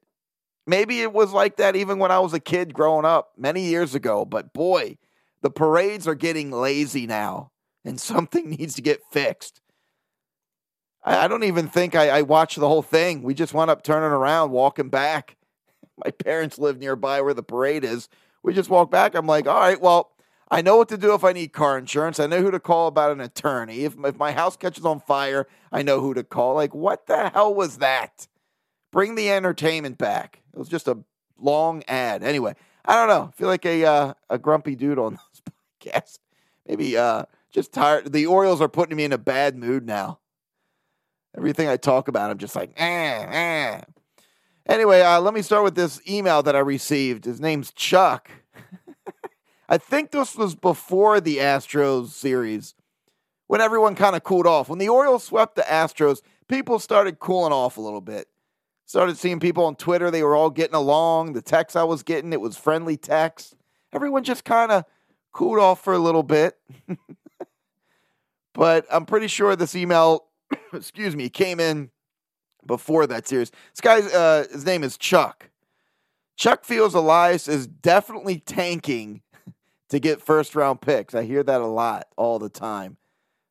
Maybe 0.66 1.01
it 1.01 1.12
was 1.12 1.33
like 1.33 1.57
that 1.57 1.75
even 1.75 2.00
when 2.00 2.12
I 2.12 2.19
was 2.19 2.33
a 2.33 2.39
kid 2.39 2.74
growing 2.74 3.06
up 3.06 3.33
many 3.38 3.63
years 3.63 3.94
ago, 3.94 4.24
but 4.25 4.54
boy, 4.54 4.98
the 5.42 5.50
parades 5.50 6.07
are 6.07 6.16
getting 6.16 6.51
lazy 6.51 7.07
now 7.07 7.51
and 7.83 8.00
something 8.00 8.50
needs 8.50 8.75
to 8.75 8.81
get 8.81 9.01
fixed. 9.12 9.62
I, 11.04 11.25
I 11.25 11.28
don't 11.28 11.44
even 11.44 11.68
think 11.68 11.95
I, 11.95 12.10
I, 12.10 12.22
watched 12.22 12.60
the 12.60 12.68
whole 12.68 12.83
thing. 12.83 13.24
We 13.24 13.33
just 13.33 13.54
wound 13.54 13.72
up 13.72 13.83
turning 13.83 14.12
around, 14.12 14.51
walking 14.51 14.89
back. 14.89 15.36
My 16.06 16.12
parents 16.12 16.60
live 16.60 16.78
nearby 16.78 17.22
where 17.22 17.33
the 17.33 17.44
parade 17.44 17.83
is. 17.83 18.07
We 18.44 18.54
just 18.54 18.69
walked 18.69 18.92
back. 18.92 19.16
I'm 19.16 19.28
like, 19.28 19.48
all 19.48 19.60
right, 19.60 19.80
well, 19.80 20.12
I 20.53 20.62
know 20.62 20.75
what 20.75 20.89
to 20.89 20.98
do 20.98 21.13
if 21.13 21.24
I 21.24 21.31
need 21.31 21.53
car 21.53 21.77
insurance. 21.77 22.19
I 22.19 22.27
know 22.27 22.42
who 22.42 22.51
to 22.51 22.59
call 22.59 22.88
about 22.88 23.13
an 23.13 23.21
attorney. 23.21 23.86
If, 23.86 23.95
if 24.03 24.18
my 24.18 24.33
house 24.33 24.57
catches 24.57 24.86
on 24.86 25.00
fire, 25.00 25.48
I 25.71 25.81
know 25.81 26.01
who 26.01 26.13
to 26.13 26.25
call. 26.25 26.56
Like, 26.56 26.75
what 26.75 27.07
the 27.07 27.30
hell 27.30 27.56
was 27.56 27.77
that? 27.77 28.27
Bring 28.92 29.15
the 29.15 29.31
entertainment 29.31 29.98
back. 29.98 30.42
It 30.53 30.59
was 30.59 30.68
just 30.68 30.89
a 30.89 30.98
long 31.39 31.83
ad. 31.88 32.21
Anyway, 32.21 32.53
I 32.83 32.95
don't 32.95 33.07
know. 33.07 33.30
I 33.30 33.38
feel 33.38 33.48
like 33.48 33.65
a 33.65 33.86
uh, 33.86 34.13
a 34.30 34.38
grumpy 34.38 34.75
dude 34.75 35.00
on 35.00 35.13
this 35.33 35.42
podcast. 35.80 36.19
Maybe 36.68 36.97
uh, 36.97 37.24
just 37.51 37.71
tired. 37.71 38.12
The 38.12 38.25
Orioles 38.25 38.59
are 38.59 38.68
putting 38.68 38.97
me 38.97 39.06
in 39.06 39.13
a 39.13 39.18
bad 39.18 39.56
mood 39.57 39.86
now. 39.86 40.19
Everything 41.38 41.69
I 41.69 41.77
talk 41.77 42.09
about, 42.09 42.30
I'm 42.30 42.38
just 42.38 42.57
like, 42.57 42.74
eh, 42.75 42.83
eh. 42.86 43.81
Anyway, 44.68 45.00
uh, 45.00 45.21
let 45.21 45.33
me 45.33 45.42
start 45.42 45.63
with 45.63 45.75
this 45.75 46.01
email 46.06 46.44
that 46.44 46.57
I 46.57 46.59
received. 46.59 47.24
His 47.24 47.39
name's 47.39 47.71
Chuck. 47.71 48.30
I 49.71 49.77
think 49.77 50.12
this 50.12 50.35
was 50.35 50.53
before 50.53 51.21
the 51.21 51.38
Astros 51.38 52.09
series 52.09 52.75
when 53.47 53.62
everyone 53.62 53.95
kind 53.95 54.18
of 54.18 54.23
cooled 54.23 54.45
off. 54.45 54.68
When 54.68 54.79
the 54.79 54.89
Orioles 54.89 55.23
swept 55.23 55.56
the 55.56 55.62
Astros, 55.62 56.21
people 56.49 56.78
started 56.78 57.19
cooling 57.19 57.54
off 57.54 57.78
a 57.78 57.81
little 57.81 58.01
bit. 58.01 58.28
Started 58.85 59.18
seeing 59.18 59.40
people 59.40 59.63
on 59.63 59.78
Twitter, 59.78 60.11
they 60.11 60.23
were 60.23 60.35
all 60.35 60.49
getting 60.49 60.75
along. 60.75 61.31
The 61.31 61.42
text 61.42 61.78
I 61.78 61.85
was 61.85 62.04
getting, 62.04 62.33
it 62.33 62.42
was 62.42 62.57
friendly 62.57 62.97
text. 62.97 63.56
Everyone 63.94 64.25
just 64.25 64.44
kind 64.44 64.73
of 64.73 64.83
cooled 65.31 65.59
off 65.59 65.81
for 65.81 65.94
a 65.94 65.99
little 65.99 66.23
bit. 66.23 66.57
But 68.54 68.85
I'm 68.92 69.06
pretty 69.06 69.28
sure 69.28 69.56
this 69.56 69.75
email, 69.75 70.25
excuse 70.73 71.16
me, 71.16 71.30
came 71.30 71.59
in 71.59 71.90
before 72.66 73.07
that 73.07 73.25
series. 73.25 73.49
This 73.49 73.81
guy's 73.81 74.13
uh, 74.13 74.45
his 74.51 74.66
name 74.66 74.83
is 74.83 74.97
Chuck. 74.97 75.49
Chuck 76.35 76.66
feels 76.66 76.94
Elias 76.94 77.47
is 77.47 77.68
definitely 77.68 78.40
tanking 78.40 79.21
to 79.92 80.00
get 80.00 80.21
first 80.21 80.56
round 80.56 80.81
picks. 80.81 81.14
I 81.14 81.24
hear 81.24 81.44
that 81.44 81.62
a 81.62 81.68
lot 81.68 82.07
all 82.16 82.40
the 82.40 82.50
time. 82.50 82.98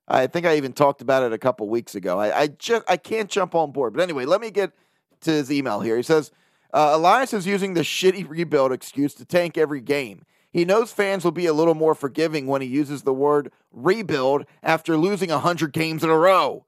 I 0.09 0.27
think 0.27 0.47
I 0.47 0.57
even 0.57 0.73
talked 0.73 1.03
about 1.03 1.23
it 1.23 1.33
a 1.33 1.39
couple 1.39 1.69
weeks 1.69 1.95
ago. 1.95 2.19
I, 2.19 2.41
I 2.41 2.47
just 2.49 2.83
I 2.89 2.97
can't 2.97 3.31
jump 3.31 3.55
on 3.55 3.73
board. 3.73 3.93
But 3.93 4.03
anyway, 4.03 4.25
let 4.25 4.41
me 4.41 4.51
get 4.51 4.73
to 5.21 5.31
his 5.31 5.53
email 5.53 5.81
here. 5.81 5.97
He 5.97 6.03
says 6.03 6.33
uh, 6.73 6.93
Elias 6.95 7.35
is 7.35 7.47
using 7.47 7.75
the 7.75 7.83
shitty 7.83 8.29
rebuild 8.29 8.73
excuse 8.73 9.15
to 9.15 9.25
tank 9.25 9.59
every 9.59 9.83
game. 9.83 10.25
He 10.51 10.65
knows 10.65 10.93
fans 10.93 11.25
will 11.25 11.31
be 11.31 11.47
a 11.47 11.53
little 11.53 11.75
more 11.75 11.95
forgiving 11.95 12.47
when 12.47 12.63
he 12.63 12.69
uses 12.69 13.03
the 13.03 13.15
word 13.15 13.53
rebuild 13.71 14.47
after 14.63 14.97
losing 14.97 15.31
100 15.31 15.73
games 15.73 16.03
in 16.03 16.11
a 16.11 16.19
row. 16.19 16.65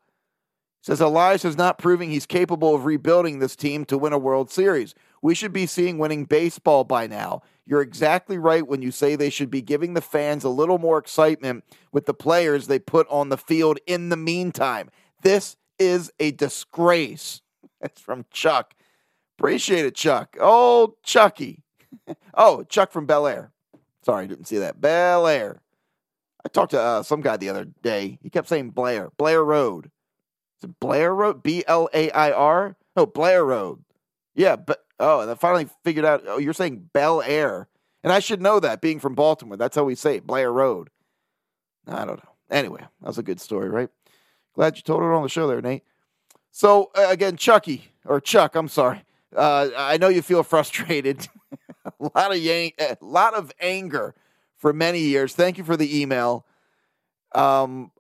Says 0.83 1.01
Elias 1.01 1.45
is 1.45 1.57
not 1.57 1.79
proving 1.79 2.11
he's 2.11 2.27
capable 2.27 2.75
of 2.75 2.85
rebuilding 2.85 3.39
this 3.39 3.57
team 3.57 3.85
to 3.87 3.97
win 3.97 4.13
a 4.13 4.19
World 4.19 4.51
Series. 4.51 4.95
We 5.23 5.37
should 5.37 5.53
be 5.53 5.67
seeing 5.67 5.99
winning 5.99 6.25
baseball 6.25 6.85
by 6.85 7.07
now. 7.07 7.43
You're 7.65 7.81
exactly 7.81 8.39
right 8.39 8.67
when 8.67 8.83
you 8.83 8.91
say 8.91 9.15
they 9.15 9.31
should 9.31 9.51
be 9.51 9.63
giving 9.63 9.95
the 9.95 10.01
fans 10.01 10.43
a 10.43 10.49
little 10.49 10.79
more 10.79 10.99
excitement 10.99 11.65
with 11.93 12.07
the 12.07 12.15
players 12.15 12.67
they 12.67 12.81
put 12.81 13.07
on 13.09 13.29
the 13.29 13.39
field 13.39 13.79
in 13.87 14.09
the 14.09 14.17
meantime. 14.17 14.91
This 15.23 15.57
is 15.79 16.11
a 16.19 16.33
disgrace. 16.33 17.41
That's 17.81 18.01
from 18.01 18.27
Chuck. 18.33 18.75
Appreciate 19.39 19.85
it, 19.85 19.95
Chuck. 19.95 20.37
Oh, 20.41 20.97
Chucky. 21.05 21.63
oh, 22.35 22.65
Chuck 22.65 22.91
from 22.91 23.07
Bel 23.07 23.27
Air. 23.27 23.53
Sorry, 24.05 24.25
I 24.25 24.27
didn't 24.27 24.47
see 24.47 24.59
that. 24.59 24.81
Bel 24.81 25.29
Air. 25.29 25.63
I 26.45 26.49
talked 26.49 26.73
to 26.73 26.81
uh, 26.81 27.03
some 27.05 27.21
guy 27.21 27.37
the 27.37 27.49
other 27.49 27.65
day. 27.65 28.19
He 28.23 28.31
kept 28.31 28.49
saying 28.49 28.71
Blair. 28.71 29.11
Blair 29.17 29.45
Road. 29.45 29.87
Is 30.61 30.69
it 30.69 30.81
Blair 30.81 31.15
Road? 31.15 31.43
B 31.43 31.63
L 31.69 31.89
A 31.95 32.11
I 32.11 32.33
R? 32.33 32.77
No, 32.97 33.07
Blair 33.07 33.45
Road. 33.45 33.85
Yeah, 34.35 34.57
but 34.57 34.82
oh, 34.99 35.21
and 35.21 35.31
I 35.31 35.35
finally 35.35 35.69
figured 35.85 36.05
out. 36.05 36.23
Oh, 36.27 36.39
you're 36.39 36.53
saying 36.53 36.91
Bel 36.93 37.23
Air, 37.23 37.69
and 38.03 38.13
I 38.13 38.19
should 38.19 38.41
know 38.41 38.61
that 38.61 38.81
being 38.81 39.01
from 39.01 39.15
Baltimore. 39.15 39.57
That's 39.57 39.77
how 39.77 39.85
we 39.85 39.95
say 39.95 40.17
it, 40.17 40.27
Blair 40.27 40.53
Road. 40.53 40.91
I 41.87 42.05
don't 42.05 42.19
know. 42.19 42.31
Anyway, 42.51 42.81
that 42.81 43.07
was 43.07 43.19
a 43.19 43.23
good 43.23 43.41
story, 43.41 43.69
right? 43.69 43.89
Glad 44.55 44.77
you 44.77 44.83
told 44.83 45.03
it 45.03 45.07
on 45.07 45.23
the 45.23 45.29
show 45.29 45.47
there, 45.47 45.63
Nate. 45.63 45.83
So 46.51 46.91
uh, 46.95 47.07
again, 47.09 47.37
Chucky 47.37 47.93
or 48.05 48.21
Chuck, 48.21 48.55
I'm 48.55 48.69
sorry. 48.69 49.05
Uh, 49.35 49.71
I 49.77 49.97
know 49.97 50.09
you 50.09 50.23
feel 50.23 50.43
frustrated. 50.43 51.27
a 51.87 51.93
lot 52.15 52.31
of 52.31 52.37
a 52.37 52.75
lot 53.01 53.35
of 53.35 53.53
anger 53.61 54.15
for 54.59 54.73
many 54.73 55.01
years. 55.01 55.35
Thank 55.35 55.59
you 55.59 55.65
for 55.65 55.77
the 55.77 56.01
email. 56.01 56.47
Um, 57.35 57.91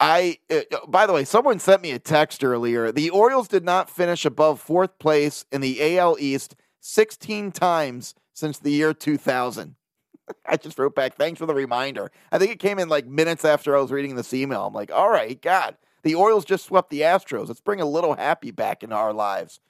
I 0.00 0.38
uh, 0.50 0.62
by 0.88 1.06
the 1.06 1.12
way, 1.12 1.24
someone 1.24 1.58
sent 1.58 1.82
me 1.82 1.92
a 1.92 1.98
text 1.98 2.42
earlier. 2.42 2.90
The 2.90 3.10
Orioles 3.10 3.48
did 3.48 3.64
not 3.64 3.90
finish 3.90 4.24
above 4.24 4.58
fourth 4.58 4.98
place 4.98 5.44
in 5.52 5.60
the 5.60 5.98
AL 5.98 6.16
East 6.18 6.56
16 6.80 7.52
times 7.52 8.14
since 8.32 8.58
the 8.58 8.72
year 8.72 8.94
2000. 8.94 9.76
I 10.46 10.56
just 10.56 10.78
wrote 10.78 10.94
back, 10.94 11.16
thanks 11.16 11.38
for 11.38 11.46
the 11.46 11.54
reminder. 11.54 12.10
I 12.32 12.38
think 12.38 12.50
it 12.50 12.58
came 12.58 12.78
in 12.78 12.88
like 12.88 13.06
minutes 13.06 13.44
after 13.44 13.76
I 13.76 13.80
was 13.80 13.92
reading 13.92 14.16
this 14.16 14.32
email. 14.32 14.66
I'm 14.66 14.72
like, 14.72 14.90
all 14.90 15.10
right, 15.10 15.40
God, 15.40 15.76
the 16.02 16.14
Orioles 16.14 16.46
just 16.46 16.64
swept 16.64 16.90
the 16.90 17.02
Astros. 17.02 17.48
Let's 17.48 17.60
bring 17.60 17.80
a 17.80 17.86
little 17.86 18.14
happy 18.14 18.50
back 18.50 18.82
into 18.82 18.96
our 18.96 19.12
lives. 19.12 19.60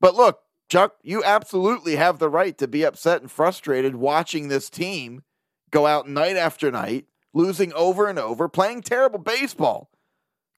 But 0.00 0.14
look, 0.14 0.40
Chuck, 0.68 0.94
you 1.02 1.22
absolutely 1.22 1.96
have 1.96 2.18
the 2.18 2.30
right 2.30 2.56
to 2.58 2.66
be 2.66 2.84
upset 2.84 3.20
and 3.20 3.30
frustrated 3.30 3.96
watching 3.96 4.48
this 4.48 4.70
team 4.70 5.22
go 5.70 5.86
out 5.86 6.08
night 6.08 6.36
after 6.36 6.70
night, 6.70 7.06
losing 7.34 7.72
over 7.74 8.08
and 8.08 8.18
over, 8.18 8.48
playing 8.48 8.82
terrible 8.82 9.18
baseball. 9.18 9.90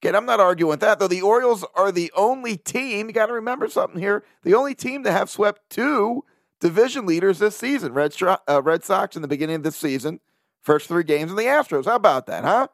Again, 0.01 0.15
I'm 0.15 0.27
not 0.27 0.39
arguing 0.39 0.69
with 0.69 0.79
that, 0.81 0.99
though. 0.99 1.07
The 1.07 1.23
Orioles 1.23 1.65
are 1.73 1.91
the 1.91 2.11
only 2.15 2.55
team, 2.55 3.07
you 3.07 3.13
got 3.13 3.25
to 3.25 3.33
remember 3.33 3.67
something 3.67 3.99
here, 3.99 4.23
the 4.43 4.53
only 4.53 4.75
team 4.75 5.03
to 5.03 5.11
have 5.11 5.29
swept 5.29 5.69
two 5.69 6.23
division 6.59 7.05
leaders 7.05 7.39
this 7.39 7.55
season 7.55 7.93
Red, 7.93 8.15
uh, 8.21 8.61
Red 8.63 8.83
Sox 8.83 9.15
in 9.15 9.21
the 9.21 9.27
beginning 9.27 9.57
of 9.57 9.63
this 9.63 9.75
season, 9.75 10.19
first 10.61 10.87
three 10.87 11.03
games, 11.03 11.31
and 11.31 11.39
the 11.39 11.43
Astros. 11.43 11.85
How 11.85 11.95
about 11.95 12.27
that, 12.27 12.43
huh? 12.43 12.67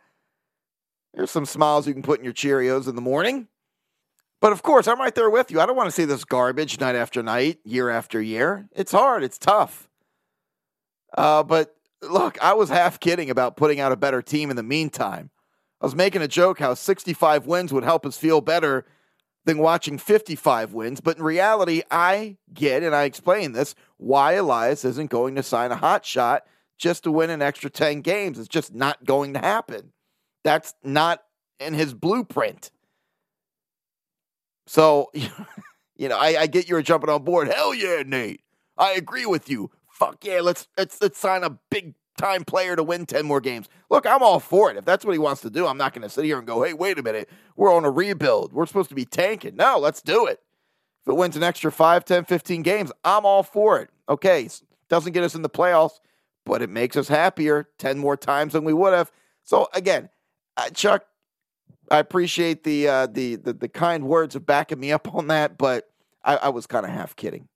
There's 1.13 1.31
some 1.31 1.45
smiles 1.45 1.87
you 1.87 1.93
can 1.93 2.03
put 2.03 2.19
in 2.19 2.25
your 2.25 2.33
Cheerios 2.33 2.87
in 2.87 2.95
the 2.95 3.01
morning. 3.01 3.47
But 4.41 4.51
of 4.51 4.61
course, 4.61 4.87
I'm 4.89 4.99
right 4.99 5.15
there 5.15 5.29
with 5.29 5.51
you. 5.51 5.61
I 5.61 5.65
don't 5.65 5.77
want 5.77 5.87
to 5.87 5.95
see 5.95 6.03
this 6.03 6.25
garbage 6.25 6.79
night 6.79 6.95
after 6.95 7.23
night, 7.23 7.59
year 7.63 7.89
after 7.89 8.21
year. 8.21 8.67
It's 8.75 8.91
hard, 8.91 9.23
it's 9.23 9.37
tough. 9.37 9.87
Uh, 11.17 11.43
but 11.43 11.77
look, 12.09 12.41
I 12.41 12.53
was 12.53 12.69
half 12.69 12.99
kidding 12.99 13.29
about 13.29 13.57
putting 13.57 13.79
out 13.79 13.91
a 13.91 13.97
better 13.97 14.21
team 14.21 14.49
in 14.49 14.55
the 14.55 14.63
meantime. 14.63 15.29
I 15.81 15.85
was 15.85 15.95
making 15.95 16.21
a 16.21 16.27
joke 16.27 16.59
how 16.59 16.73
65 16.73 17.45
wins 17.45 17.73
would 17.73 17.83
help 17.83 18.05
us 18.05 18.17
feel 18.17 18.41
better 18.41 18.85
than 19.45 19.57
watching 19.57 19.97
55 19.97 20.73
wins. 20.73 21.01
But 21.01 21.17
in 21.17 21.23
reality, 21.23 21.81
I 21.91 22.37
get, 22.53 22.83
and 22.83 22.95
I 22.95 23.03
explain 23.03 23.51
this, 23.51 23.75
why 23.97 24.33
Elias 24.33 24.85
isn't 24.85 25.09
going 25.09 25.35
to 25.35 25.43
sign 25.43 25.71
a 25.71 25.75
hot 25.75 26.05
shot 26.05 26.43
just 26.77 27.03
to 27.03 27.11
win 27.11 27.29
an 27.29 27.41
extra 27.41 27.69
10 27.69 28.01
games. 28.01 28.39
It's 28.39 28.47
just 28.47 28.73
not 28.73 29.03
going 29.03 29.33
to 29.33 29.39
happen. 29.39 29.91
That's 30.43 30.73
not 30.83 31.23
in 31.59 31.73
his 31.73 31.93
blueprint. 31.93 32.71
So, 34.65 35.11
you 35.95 36.09
know, 36.09 36.17
I, 36.17 36.41
I 36.41 36.47
get 36.47 36.69
you're 36.69 36.81
jumping 36.81 37.09
on 37.09 37.23
board. 37.23 37.49
Hell 37.49 37.73
yeah, 37.73 38.03
Nate. 38.05 38.41
I 38.77 38.93
agree 38.93 39.25
with 39.25 39.49
you. 39.49 39.69
Fuck 40.05 40.25
yeah, 40.25 40.41
let's 40.41 40.67
let's 40.77 41.01
let's 41.01 41.17
sign 41.17 41.43
a 41.43 41.51
big 41.69 41.93
time 42.17 42.43
player 42.43 42.75
to 42.75 42.83
win 42.83 43.05
10 43.05 43.25
more 43.25 43.41
games. 43.41 43.67
Look, 43.89 44.05
I'm 44.05 44.21
all 44.21 44.39
for 44.39 44.69
it. 44.69 44.77
If 44.77 44.85
that's 44.85 45.05
what 45.05 45.13
he 45.13 45.19
wants 45.19 45.41
to 45.41 45.49
do, 45.49 45.65
I'm 45.65 45.77
not 45.77 45.93
going 45.93 46.03
to 46.03 46.09
sit 46.09 46.25
here 46.25 46.37
and 46.37 46.45
go, 46.45 46.63
hey, 46.63 46.73
wait 46.73 46.99
a 46.99 47.03
minute. 47.03 47.29
We're 47.55 47.73
on 47.73 47.85
a 47.85 47.89
rebuild. 47.89 48.53
We're 48.53 48.65
supposed 48.65 48.89
to 48.89 48.95
be 48.95 49.05
tanking. 49.05 49.55
No, 49.55 49.77
let's 49.79 50.01
do 50.01 50.27
it. 50.27 50.39
If 51.01 51.11
it 51.11 51.15
wins 51.15 51.35
an 51.35 51.43
extra 51.43 51.71
5, 51.71 52.05
10, 52.05 52.25
15 52.25 52.61
games, 52.61 52.91
I'm 53.03 53.25
all 53.25 53.43
for 53.43 53.79
it. 53.79 53.89
Okay, 54.07 54.47
doesn't 54.89 55.13
get 55.13 55.23
us 55.23 55.35
in 55.35 55.41
the 55.41 55.49
playoffs, 55.49 55.99
but 56.45 56.61
it 56.61 56.69
makes 56.69 56.95
us 56.95 57.07
happier 57.07 57.69
10 57.79 57.97
more 57.97 58.15
times 58.15 58.53
than 58.53 58.63
we 58.63 58.73
would 58.73 58.93
have. 58.93 59.11
So, 59.43 59.67
again, 59.73 60.09
uh, 60.55 60.69
Chuck, 60.69 61.05
I 61.89 61.99
appreciate 61.99 62.63
the, 62.63 62.87
uh, 62.87 63.07
the, 63.07 63.35
the 63.35 63.53
the 63.53 63.67
kind 63.67 64.05
words 64.05 64.35
of 64.35 64.45
backing 64.45 64.79
me 64.79 64.91
up 64.91 65.13
on 65.13 65.27
that, 65.27 65.57
but 65.57 65.89
I, 66.23 66.35
I 66.37 66.49
was 66.49 66.67
kind 66.67 66.85
of 66.85 66.91
half 66.91 67.15
kidding. 67.15 67.49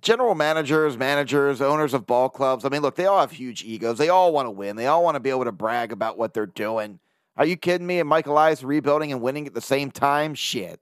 General 0.00 0.36
managers, 0.36 0.96
managers, 0.96 1.60
owners 1.60 1.94
of 1.94 2.06
ball 2.06 2.28
clubs. 2.28 2.64
I 2.64 2.68
mean, 2.68 2.82
look, 2.82 2.94
they 2.94 3.06
all 3.06 3.20
have 3.20 3.32
huge 3.32 3.64
egos. 3.64 3.98
They 3.98 4.08
all 4.08 4.32
want 4.32 4.46
to 4.46 4.50
win. 4.50 4.76
They 4.76 4.86
all 4.86 5.02
want 5.02 5.16
to 5.16 5.20
be 5.20 5.30
able 5.30 5.44
to 5.44 5.52
brag 5.52 5.90
about 5.90 6.16
what 6.16 6.32
they're 6.32 6.46
doing. 6.46 7.00
Are 7.36 7.44
you 7.44 7.56
kidding 7.56 7.86
me? 7.86 7.98
And 7.98 8.08
Michael 8.08 8.34
Elias 8.34 8.62
rebuilding 8.62 9.10
and 9.10 9.20
winning 9.20 9.46
at 9.46 9.54
the 9.54 9.60
same 9.60 9.90
time? 9.90 10.34
Shit. 10.34 10.80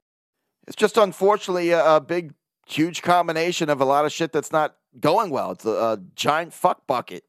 It's 0.67 0.75
just 0.75 0.97
unfortunately 0.97 1.71
a, 1.71 1.95
a 1.95 2.01
big, 2.01 2.33
huge 2.67 3.01
combination 3.01 3.69
of 3.69 3.81
a 3.81 3.85
lot 3.85 4.05
of 4.05 4.11
shit 4.11 4.31
that's 4.31 4.51
not 4.51 4.75
going 4.99 5.31
well. 5.31 5.51
It's 5.51 5.65
a, 5.65 5.69
a 5.71 5.99
giant 6.15 6.53
fuck 6.53 6.85
bucket. 6.85 7.23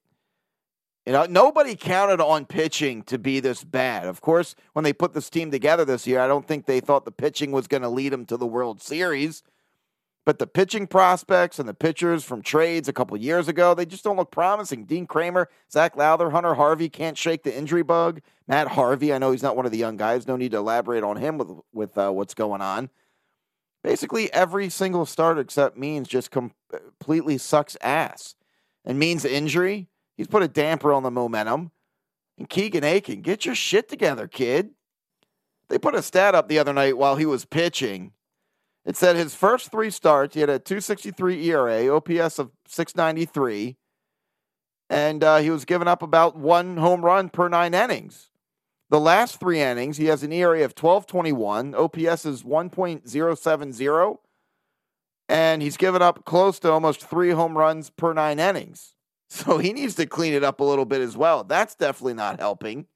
You 1.07 1.13
know, 1.15 1.25
nobody 1.25 1.77
counted 1.77 2.21
on 2.21 2.45
pitching 2.45 3.03
to 3.05 3.19
be 3.19 3.41
this 3.41 3.65
bad. 3.65 4.07
Of 4.07 4.21
course, 4.21 4.55
when 4.75 4.85
they 4.85 4.93
put 4.93 5.15
this 5.15 5.31
team 5.31 5.51
together 5.51 5.85
this 5.87 6.07
year, 6.07 6.21
I 6.21 6.29
don't 6.29 6.47
think 6.47 6.67
they 6.67 6.81
thought 6.81 7.07
the 7.07 7.11
pitching 7.11 7.53
was 7.53 7.67
going 7.67 7.83
to 7.83 7.89
lead 7.89 8.13
them 8.13 8.27
to 8.27 8.37
the 8.37 8.47
World 8.47 8.83
Series. 8.83 9.43
But 10.27 10.39
the 10.39 10.47
pitching 10.47 10.87
prospects 10.87 11.59
and 11.59 11.69
the 11.69 11.75
pitchers 11.75 12.25
from 12.25 12.43
trades 12.43 12.89
a 12.89 12.93
couple 12.93 13.17
years 13.17 13.49
ago, 13.49 13.75
they 13.75 13.87
just 13.87 14.05
don't 14.05 14.17
look 14.17 14.31
promising. 14.31 14.85
Dean 14.85 15.07
Kremer, 15.07 15.49
Zach 15.73 15.97
Lowther, 15.97 16.31
Hunter 16.31 16.55
Harvey 16.55 16.89
can't 16.89 17.17
shake 17.17 17.43
the 17.43 17.57
injury 17.57 17.83
bug. 17.83 18.21
Matt 18.47 18.69
Harvey, 18.69 19.13
I 19.15 19.19
know 19.19 19.33
he's 19.33 19.43
not 19.43 19.57
one 19.57 19.67
of 19.67 19.73
the 19.73 19.79
young 19.79 19.97
guys. 19.97 20.29
No 20.29 20.37
need 20.37 20.53
to 20.53 20.59
elaborate 20.59 21.03
on 21.03 21.17
him 21.17 21.39
with 21.39 21.51
with 21.73 21.97
uh, 21.97 22.11
what's 22.11 22.35
going 22.35 22.61
on. 22.61 22.91
Basically, 23.83 24.31
every 24.33 24.69
single 24.69 25.07
start 25.07 25.39
except 25.39 25.79
Means 25.79 26.07
just 26.07 26.31
completely 26.31 27.39
sucks 27.39 27.77
ass. 27.81 28.35
And 28.85 28.99
Means 28.99 29.25
injury, 29.25 29.89
He's 30.21 30.27
put 30.27 30.43
a 30.43 30.49
damper 30.49 30.93
on 30.93 31.03
the 31.03 31.11
momentum. 31.11 31.71
And 32.37 32.47
Keegan 32.47 32.85
Akin, 32.85 33.23
get 33.23 33.47
your 33.47 33.55
shit 33.55 33.89
together, 33.89 34.29
kid. 34.29 34.73
They 35.71 35.79
put 35.79 35.95
a 35.95 36.03
stat 36.03 36.35
up 36.35 36.47
the 36.47 36.59
other 36.59 36.75
night 36.75 36.99
while 36.99 37.17
he 37.17 37.25
was 37.25 37.47
pitching. 37.47 38.13
It 38.85 38.97
said 38.97 39.17
his 39.17 39.35
first 39.35 39.71
three 39.71 39.91
starts, 39.91 40.35
he 40.35 40.41
had 40.41 40.49
a 40.49 40.59
263 40.59 41.51
ERA, 41.51 41.95
OPS 41.95 42.39
of 42.39 42.51
693, 42.67 43.77
and 44.89 45.23
uh, 45.23 45.39
he 45.39 45.51
was 45.51 45.65
giving 45.65 45.87
up 45.87 46.03
about 46.03 46.37
one 46.37 46.79
home 46.79 47.05
run 47.05 47.29
per 47.29 47.49
nine 47.49 47.75
innings. 47.75 48.31
The 48.89 48.99
last 48.99 49.39
three 49.39 49.61
innings, 49.61 49.99
he 49.99 50.07
has 50.07 50.23
an 50.23 50.33
ERA 50.33 50.65
of 50.65 50.73
1221, 50.73 51.75
OPS 51.75 52.25
is 52.27 52.43
1.070, 52.43 54.19
and 55.29 55.63
he's 55.63 55.77
given 55.77 56.03
up 56.03 56.25
close 56.25 56.59
to 56.61 56.73
almost 56.73 57.07
three 57.07 57.31
home 57.31 57.57
runs 57.57 57.91
per 57.91 58.13
nine 58.13 58.39
innings. 58.39 58.95
So 59.33 59.59
he 59.59 59.73
needs 59.73 59.95
to 59.95 60.07
clean 60.07 60.33
it 60.33 60.43
up 60.43 60.59
a 60.59 60.65
little 60.65 60.85
bit 60.85 61.01
as 61.01 61.17
well. 61.17 61.45
That's 61.45 61.77
definitely 61.77 62.15
not 62.15 62.41
helping. 62.41 62.87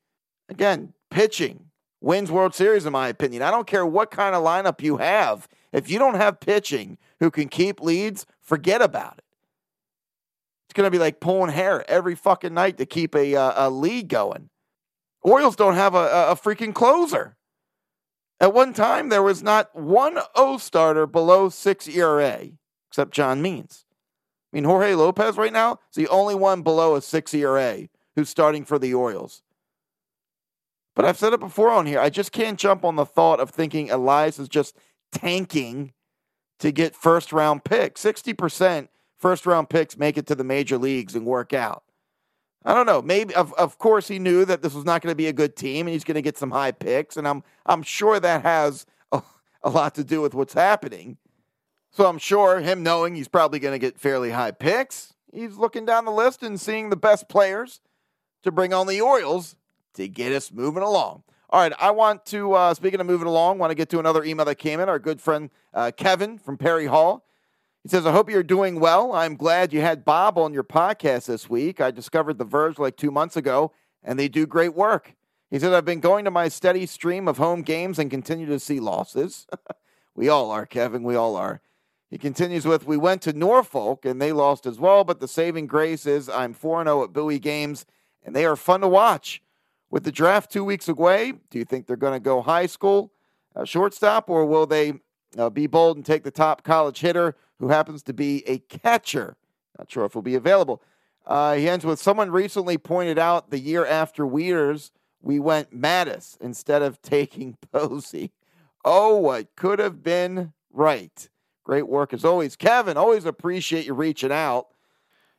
Again, 0.49 0.93
pitching 1.09 1.67
wins 2.01 2.31
World 2.31 2.55
Series, 2.57 2.87
in 2.87 2.93
my 2.93 3.07
opinion. 3.07 3.43
I 3.43 3.53
don't 3.53 3.69
care 3.69 3.87
what 3.87 4.11
kind 4.11 4.35
of 4.35 4.43
lineup 4.45 4.83
you 4.83 4.97
have. 4.97 5.47
If 5.75 5.91
you 5.91 5.99
don't 5.99 6.15
have 6.15 6.39
pitching 6.39 6.99
who 7.19 7.33
can 7.33 7.49
keep 7.49 7.81
leads, 7.81 8.27
forget 8.41 8.81
about 8.81 9.19
it. 9.19 9.25
It's 10.67 10.75
going 10.75 10.87
to 10.87 10.91
be 10.91 11.01
like 11.01 11.19
pulling 11.19 11.51
hair 11.51 11.85
every 11.91 12.15
fucking 12.15 12.55
night 12.55 12.79
to 12.79 12.87
keep 12.87 13.15
a, 13.17 13.35
uh, 13.35 13.67
a 13.67 13.71
lead 13.71 14.09
going. 14.09 14.51
Orioles 15.21 15.57
don't 15.57 15.75
have 15.75 15.97
a, 15.97 16.29
a 16.29 16.37
freaking 16.37 16.73
closer. 16.73 17.37
At 18.41 18.55
one 18.55 18.73
time, 18.73 19.09
there 19.09 19.23
was 19.23 19.43
not 19.43 19.75
one 19.75 20.19
O 20.37 20.59
starter 20.59 21.07
below 21.09 21.49
six 21.49 21.89
ERA, 21.89 22.51
except 22.89 23.13
John 23.13 23.43
Means. 23.43 23.85
I 24.53 24.57
mean, 24.57 24.65
Jorge 24.65 24.95
Lopez 24.95 25.37
right 25.37 25.53
now 25.53 25.81
is 25.91 25.97
the 25.97 26.09
only 26.09 26.37
one 26.37 26.63
below 26.63 26.95
a 26.95 27.03
six 27.03 27.35
ERA 27.35 27.89
who's 28.15 28.29
starting 28.29 28.65
for 28.65 28.79
the 28.79 28.95
Orioles. 28.95 29.43
But 30.95 31.05
I've 31.05 31.19
said 31.19 31.33
it 31.33 31.41
before 31.41 31.71
on 31.71 31.87
here. 31.87 31.99
I 31.99 32.11
just 32.11 32.31
can't 32.31 32.59
jump 32.59 32.85
on 32.85 32.95
the 32.95 33.07
thought 33.07 33.41
of 33.41 33.51
thinking 33.51 33.91
Elias 33.91 34.39
is 34.39 34.49
just 34.49 34.77
tanking 35.15 35.93
to 36.59 36.71
get 36.71 36.95
first 36.95 37.33
round 37.33 37.65
picks. 37.65 38.03
60% 38.03 38.89
first 39.17 39.47
round 39.47 39.71
picks 39.71 39.97
make 39.97 40.19
it 40.19 40.27
to 40.27 40.35
the 40.35 40.45
major 40.45 40.77
leagues 40.77 41.15
and 41.15 41.25
work 41.25 41.55
out. 41.55 41.85
I 42.65 42.75
don't 42.75 42.87
know. 42.87 43.03
Maybe 43.03 43.35
of, 43.35 43.53
of 43.55 43.79
course 43.79 44.09
he 44.09 44.19
knew 44.19 44.45
that 44.45 44.63
this 44.63 44.75
was 44.75 44.85
not 44.85 45.03
going 45.03 45.13
to 45.13 45.17
be 45.17 45.27
a 45.27 45.33
good 45.33 45.57
team 45.57 45.87
and 45.87 45.93
he's 45.93 46.05
going 46.05 46.15
to 46.17 46.23
get 46.23 46.39
some 46.39 46.51
high 46.51 46.73
picks 46.73 47.17
and 47.17 47.29
I'm 47.29 47.43
I'm 47.67 47.83
sure 47.83 48.19
that 48.19 48.43
has 48.43 48.87
a, 49.13 49.23
a 49.63 49.71
lot 49.71 49.95
to 49.97 50.05
do 50.05 50.21
with 50.21 50.35
what's 50.35 50.55
happening. 50.55 51.19
So 51.91 52.07
I'm 52.07 52.19
sure 52.19 52.61
him 52.61 52.83
knowing 52.83 53.15
he's 53.15 53.29
probably 53.29 53.61
going 53.61 53.75
to 53.75 53.79
get 53.79 54.01
fairly 54.01 54.31
high 54.31 54.51
picks, 54.51 55.15
he's 55.33 55.57
looking 55.57 55.85
down 55.85 56.07
the 56.07 56.11
list 56.11 56.43
and 56.43 56.61
seeing 56.61 56.91
the 56.91 56.97
best 56.97 57.29
players 57.29 57.81
to 58.43 58.51
bring 58.51 58.73
on 58.73 58.87
the 58.87 59.01
Orioles 59.01 59.57
to 59.95 60.09
get 60.09 60.33
us 60.33 60.51
moving 60.51 60.83
along. 60.83 61.23
All 61.51 61.61
right, 61.61 61.73
I 61.79 61.91
want 61.91 62.25
to, 62.27 62.53
uh, 62.55 62.75
speaking 62.75 63.01
of 63.01 63.07
moving 63.07 63.29
along, 63.29 63.59
want 63.59 63.71
to 63.71 63.75
get 63.75 63.89
to 63.91 63.99
another 63.99 64.25
email 64.25 64.47
that 64.47 64.57
came 64.57 64.81
in. 64.81 64.89
Our 64.89 64.99
good 64.99 65.21
friend 65.21 65.51
uh, 65.73 65.93
Kevin 65.97 66.39
from 66.39 66.57
Perry 66.57 66.87
Hall. 66.87 67.25
He 67.83 67.91
says, 67.91 68.07
I 68.07 68.13
hope 68.13 68.31
you're 68.31 68.43
doing 68.43 68.81
well. 68.81 69.13
I'm 69.13 69.37
glad 69.37 69.73
you 69.73 69.83
had 69.83 70.07
Bob 70.07 70.39
on 70.39 70.55
your 70.55 70.65
podcast 70.65 71.27
this 71.27 71.51
week. 71.51 71.81
I 71.81 71.91
discovered 71.91 72.39
The 72.39 72.45
Verge 72.45 72.79
like 72.79 72.97
two 72.97 73.11
months 73.11 73.37
ago, 73.37 73.73
and 74.03 74.19
they 74.19 74.27
do 74.27 74.47
great 74.47 74.75
work. 74.75 75.15
He 75.51 75.59
said, 75.59 75.75
I've 75.75 75.85
been 75.85 76.01
going 76.01 76.25
to 76.25 76.31
my 76.31 76.49
steady 76.49 76.87
stream 76.87 77.29
of 77.29 77.37
home 77.37 77.63
games 77.63 77.99
and 77.99 78.11
continue 78.11 78.47
to 78.47 78.59
see 78.59 78.81
losses. 78.81 79.47
we 80.15 80.31
all 80.31 80.51
are, 80.51 80.65
Kevin. 80.65 81.03
We 81.03 81.15
all 81.15 81.37
are. 81.37 81.61
He 82.11 82.19
continues 82.19 82.65
with, 82.65 82.87
We 82.87 82.97
went 82.97 83.23
to 83.23 83.33
Norfolk 83.33 84.05
and 84.05 84.21
they 84.21 84.33
lost 84.33 84.67
as 84.67 84.81
well, 84.81 85.05
but 85.05 85.21
the 85.21 85.29
saving 85.29 85.67
grace 85.67 86.07
is 86.07 86.29
I'm 86.29 86.55
4 86.55 86.85
0 86.85 87.05
at 87.05 87.13
Bowie 87.13 87.39
games 87.39 87.87
and 88.25 88.35
they 88.35 88.47
are 88.47 88.57
fun 88.57 88.81
to 88.81 88.89
watch. 88.89 89.43
With 89.95 90.03
the 90.03 90.11
draft 90.11 90.51
two 90.51 90.65
weeks 90.65 90.89
away, 90.89 91.35
do 91.51 91.59
you 91.61 91.65
think 91.65 91.87
they're 91.87 91.97
going 91.97 92.15
to 92.15 92.19
go 92.19 92.43
high 92.43 92.67
school 92.67 93.13
uh, 93.55 93.65
shortstop, 93.65 94.29
or 94.29 94.45
will 94.45 94.67
they 94.67 94.95
uh, 95.39 95.51
be 95.51 95.69
bold 95.69 95.97
and 95.97 96.05
take 96.05 96.25
the 96.25 96.33
top 96.33 96.65
college 96.65 96.99
hitter 96.99 97.37
who 97.61 97.69
happens 97.69 98.03
to 98.03 98.13
be 98.13 98.43
a 98.49 98.59
catcher? 98.59 99.37
Not 99.79 99.89
sure 99.89 100.05
if 100.05 100.15
he'll 100.15 100.21
be 100.23 100.35
available. 100.35 100.83
Uh, 101.25 101.55
he 101.55 101.69
ends 101.69 101.85
with 101.85 102.01
someone 102.01 102.33
recently 102.33 102.77
pointed 102.77 103.21
out 103.21 103.51
the 103.51 103.61
year 103.61 103.87
after 103.87 104.25
Wieters, 104.25 104.91
we 105.23 105.39
went 105.39 105.73
Matusz 105.73 106.41
instead 106.41 106.83
of 106.83 107.01
taking 107.01 107.57
Posey. 107.73 108.33
Oh, 108.85 109.19
what 109.19 109.55
could 109.55 109.79
have 109.79 110.03
been 110.03 110.55
right. 110.73 111.29
Great 111.63 111.87
work 111.87 112.13
as 112.13 112.25
always. 112.25 112.57
Kevin, 112.57 112.97
always 112.97 113.27
appreciate 113.27 113.87
you 113.87 113.95
reaching 113.95 114.33
out. 114.33 114.74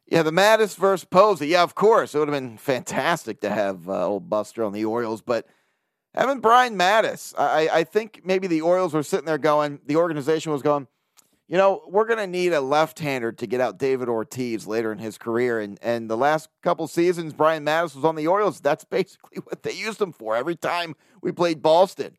Yeah, 0.08 0.22
the 0.22 0.32
Matusz 0.32 0.76
versus 0.76 1.06
Posey. 1.06 1.48
Yeah, 1.48 1.64
of 1.64 1.74
course. 1.74 2.14
It 2.14 2.20
would 2.20 2.28
have 2.28 2.40
been 2.40 2.58
fantastic 2.58 3.42
to 3.42 3.50
have 3.50 3.90
uh, 3.90 4.08
old 4.08 4.30
Buster 4.30 4.64
on 4.64 4.72
the 4.72 4.86
Orioles, 4.86 5.22
but 5.22 5.48
having 6.14 6.40
Brian 6.40 6.78
Matusz, 6.78 7.34
I, 7.38 7.70
I 7.72 7.84
think 7.84 8.22
maybe 8.24 8.48
the 8.48 8.62
Orioles 8.62 8.94
were 8.94 9.04
sitting 9.04 9.26
there 9.26 9.38
going, 9.38 9.80
the 9.86 9.96
organization 9.96 10.52
was 10.52 10.62
going, 10.62 10.88
you 11.48 11.58
know, 11.58 11.84
we're 11.88 12.06
going 12.06 12.20
to 12.20 12.28
need 12.28 12.54
a 12.54 12.62
left-hander 12.62 13.32
to 13.32 13.48
get 13.48 13.62
out 13.62 13.78
David 13.78 14.10
Ortiz 14.10 14.66
later 14.66 14.92
in 14.92 14.98
his 14.98 15.18
career. 15.18 15.60
And 15.60 15.78
and 15.82 16.10
the 16.10 16.18
last 16.18 16.50
couple 16.64 16.88
seasons, 16.88 17.34
Brian 17.34 17.64
Matusz 17.64 17.96
was 17.96 18.06
on 18.06 18.16
the 18.16 18.28
Orioles. 18.28 18.60
That's 18.60 18.84
basically 18.90 19.40
what 19.40 19.64
they 19.64 19.74
used 19.74 20.02
him 20.02 20.12
for 20.12 20.36
every 20.36 20.56
time 20.56 20.96
we 21.22 21.32
played 21.32 21.62
Boston. 21.62 22.18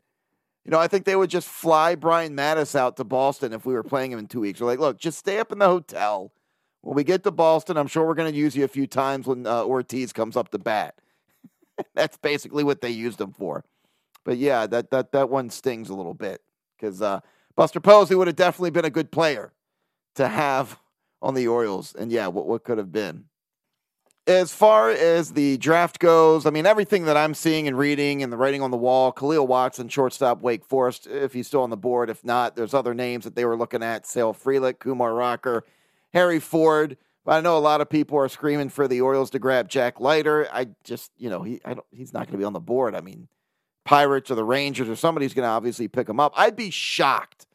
You 0.65 0.73
know, 0.73 0.81
I 0.81 0.89
think 0.89 1.05
they 1.05 1.15
would 1.15 1.31
just 1.31 1.49
fly 1.49 1.95
Brian 1.95 2.37
Matusz 2.37 2.75
out 2.75 2.97
to 2.97 3.05
Boston 3.05 3.53
if 3.53 3.65
we 3.65 3.75
were 3.75 3.85
playing 3.85 4.11
him 4.11 4.19
in 4.19 4.27
two 4.27 4.41
weeks. 4.41 4.61
We're 4.61 4.67
like, 4.67 4.81
look, 4.81 4.99
just 4.99 5.19
stay 5.19 5.39
up 5.39 5.53
in 5.53 5.59
the 5.59 5.69
hotel. 5.69 6.33
When 6.87 6.95
we 6.95 7.03
get 7.03 7.25
to 7.25 7.33
Boston, 7.33 7.77
I'm 7.77 7.89
sure 7.89 8.07
we're 8.07 8.15
going 8.15 8.33
to 8.33 8.39
use 8.39 8.55
you 8.55 8.63
a 8.63 8.69
few 8.69 8.87
times 8.87 9.27
when 9.27 9.45
uh, 9.45 9.65
Ortiz 9.65 10.13
comes 10.13 10.37
up 10.37 10.53
to 10.53 10.59
bat. 10.59 10.95
That's 11.97 12.17
basically 12.17 12.63
what 12.63 12.81
they 12.81 12.91
used 12.91 13.21
him 13.21 13.33
for. 13.33 13.65
But 14.25 14.37
yeah, 14.39 14.69
that 14.69 14.93
that 14.93 15.11
that 15.11 15.29
one 15.29 15.51
stings 15.51 15.89
a 15.89 15.95
little 15.95 16.15
bit 16.15 16.43
because 16.79 17.03
uh, 17.03 17.21
Buster 17.57 17.81
Posey 17.81 18.15
would 18.15 18.29
have 18.29 18.37
definitely 18.37 18.71
been 18.71 18.85
a 18.85 18.91
good 18.91 19.11
player 19.11 19.53
to 20.15 20.29
have 20.29 20.79
on 21.21 21.35
the 21.35 21.49
Orioles. 21.49 21.93
And 21.93 22.13
yeah, 22.13 22.29
what, 22.29 22.47
what 22.47 22.63
could 22.63 22.79
have 22.79 22.93
been. 22.93 23.25
As 24.29 24.53
far 24.53 24.91
as 24.91 25.33
the 25.33 25.59
draft 25.59 25.99
goes, 25.99 26.47
I 26.47 26.51
mean, 26.51 26.67
everything 26.67 27.07
that 27.07 27.17
I'm 27.17 27.35
seeing 27.35 27.67
and 27.67 27.77
reading 27.77 28.23
and 28.23 28.33
the 28.33 28.37
writing 28.37 28.63
on 28.63 28.71
the 28.71 28.77
wall, 28.77 29.11
Khalil 29.11 29.49
Watson, 29.49 29.89
shortstop, 29.89 30.41
Wake 30.41 30.65
Forest, 30.65 31.09
if 31.09 31.33
he's 31.33 31.49
still 31.49 31.63
on 31.63 31.71
the 31.71 31.77
board. 31.77 32.11
If 32.11 32.25
not, 32.25 32.55
there's 32.55 32.75
other 32.75 32.95
names 32.95 33.25
that 33.25 33.35
they 33.35 33.45
were 33.45 33.57
looking 33.57 33.83
at 33.83 34.07
Sal 34.07 34.33
Frelick, 34.33 34.79
Kumar 34.79 35.13
Rocker, 35.13 35.65
Harry 36.17 36.41
Ford. 36.41 36.97
I 37.27 37.43
know 37.43 37.59
a 37.59 37.61
lot 37.61 37.83
of 37.83 37.91
people 37.91 38.17
are 38.17 38.29
screaming 38.29 38.71
for 38.71 38.89
the 38.89 39.03
Orioles 39.03 39.29
to 39.31 39.39
grab 39.39 39.69
Jack 39.69 40.01
Leiter. 40.01 40.49
I 40.51 40.69
just, 40.83 41.11
you 41.19 41.29
know, 41.29 41.43
he, 41.43 41.61
he's 41.91 42.15
not 42.15 42.21
going 42.21 42.33
to 42.33 42.39
be 42.39 42.45
on 42.45 42.55
the 42.55 42.61
board. 42.61 42.95
I 42.95 43.03
mean, 43.03 43.29
Pirates 43.85 44.31
or 44.31 44.35
the 44.35 44.45
Rangers 44.45 44.89
or 44.89 44.97
somebody's 44.97 45.35
going 45.35 45.45
to 45.45 45.51
obviously 45.51 45.89
pick 45.89 46.09
him 46.09 46.19
up. 46.19 46.33
I'd 46.35 46.57
be 46.57 46.71
shocked 46.71 47.47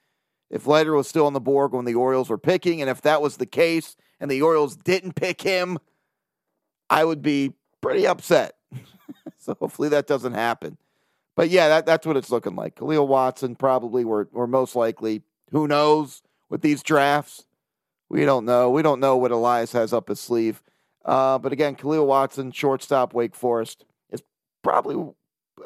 if 0.51 0.67
Leiter 0.67 0.93
was 0.93 1.07
still 1.07 1.25
on 1.25 1.33
the 1.33 1.39
board 1.39 1.71
when 1.71 1.85
the 1.85 1.95
Orioles 1.95 2.29
were 2.29 2.37
picking. 2.37 2.81
And 2.81 2.89
if 2.89 3.01
that 3.01 3.19
was 3.19 3.37
the 3.37 3.47
case 3.47 3.95
and 4.19 4.29
the 4.29 4.43
Orioles 4.43 4.75
didn't 4.75 5.13
pick 5.13 5.41
him, 5.41 5.79
I 6.87 7.03
would 7.03 7.23
be 7.23 7.53
pretty 7.81 8.05
upset. 8.05 8.57
so 9.39 9.55
hopefully 9.59 9.89
that 9.89 10.05
doesn't 10.05 10.33
happen. 10.33 10.77
But 11.35 11.49
yeah, 11.49 11.67
that, 11.69 11.87
that's 11.87 12.05
what 12.05 12.15
it's 12.15 12.29
looking 12.29 12.55
like. 12.55 12.75
Khalil 12.75 13.07
Watson 13.07 13.55
probably 13.55 14.05
were, 14.05 14.29
were 14.31 14.45
most 14.45 14.75
likely. 14.75 15.23
Who 15.49 15.67
knows 15.67 16.21
with 16.47 16.61
these 16.61 16.83
drafts? 16.83 17.45
We 18.11 18.25
don't 18.25 18.43
know. 18.43 18.69
We 18.69 18.81
don't 18.81 18.99
know 18.99 19.15
what 19.15 19.31
Elias 19.31 19.71
has 19.71 19.93
up 19.93 20.09
his 20.09 20.19
sleeve. 20.19 20.61
Uh, 21.05 21.37
but 21.37 21.53
again, 21.53 21.75
Khalil 21.75 22.05
Watson, 22.05 22.51
shortstop, 22.51 23.13
Wake 23.13 23.33
Forest, 23.33 23.85
is 24.09 24.21
probably 24.61 25.13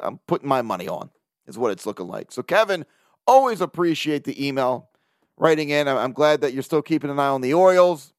I'm 0.00 0.20
putting 0.28 0.48
my 0.48 0.62
money 0.62 0.86
on, 0.86 1.10
is 1.48 1.58
what 1.58 1.72
it's 1.72 1.86
looking 1.86 2.06
like. 2.06 2.30
So, 2.30 2.44
Kevin, 2.44 2.86
always 3.26 3.60
appreciate 3.60 4.22
the 4.22 4.46
email 4.46 4.90
writing 5.36 5.70
in. 5.70 5.88
I'm 5.88 6.12
glad 6.12 6.40
that 6.42 6.54
you're 6.54 6.62
still 6.62 6.82
keeping 6.82 7.10
an 7.10 7.18
eye 7.18 7.26
on 7.26 7.40
the 7.40 7.52
Orioles 7.52 8.12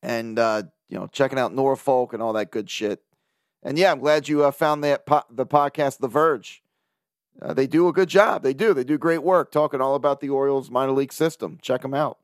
and, 0.00 0.38
uh, 0.38 0.62
you 0.88 0.96
know, 0.96 1.08
checking 1.08 1.40
out 1.40 1.52
Norfolk 1.52 2.12
and 2.12 2.22
all 2.22 2.34
that 2.34 2.52
good 2.52 2.70
shit. 2.70 3.02
And 3.64 3.76
yeah, 3.76 3.90
I'm 3.90 3.98
glad 3.98 4.28
you 4.28 4.44
uh, 4.44 4.52
found 4.52 4.84
that 4.84 5.06
po- 5.06 5.24
the 5.28 5.44
podcast, 5.44 5.98
The 5.98 6.06
Verge. 6.06 6.62
Uh, 7.42 7.52
they 7.52 7.66
do 7.66 7.88
a 7.88 7.92
good 7.92 8.08
job. 8.08 8.44
They 8.44 8.54
do. 8.54 8.72
They 8.72 8.84
do 8.84 8.96
great 8.96 9.24
work 9.24 9.50
talking 9.50 9.80
all 9.80 9.96
about 9.96 10.20
the 10.20 10.28
Orioles 10.28 10.70
minor 10.70 10.92
league 10.92 11.12
system. 11.12 11.58
Check 11.60 11.82
them 11.82 11.94
out. 11.94 12.18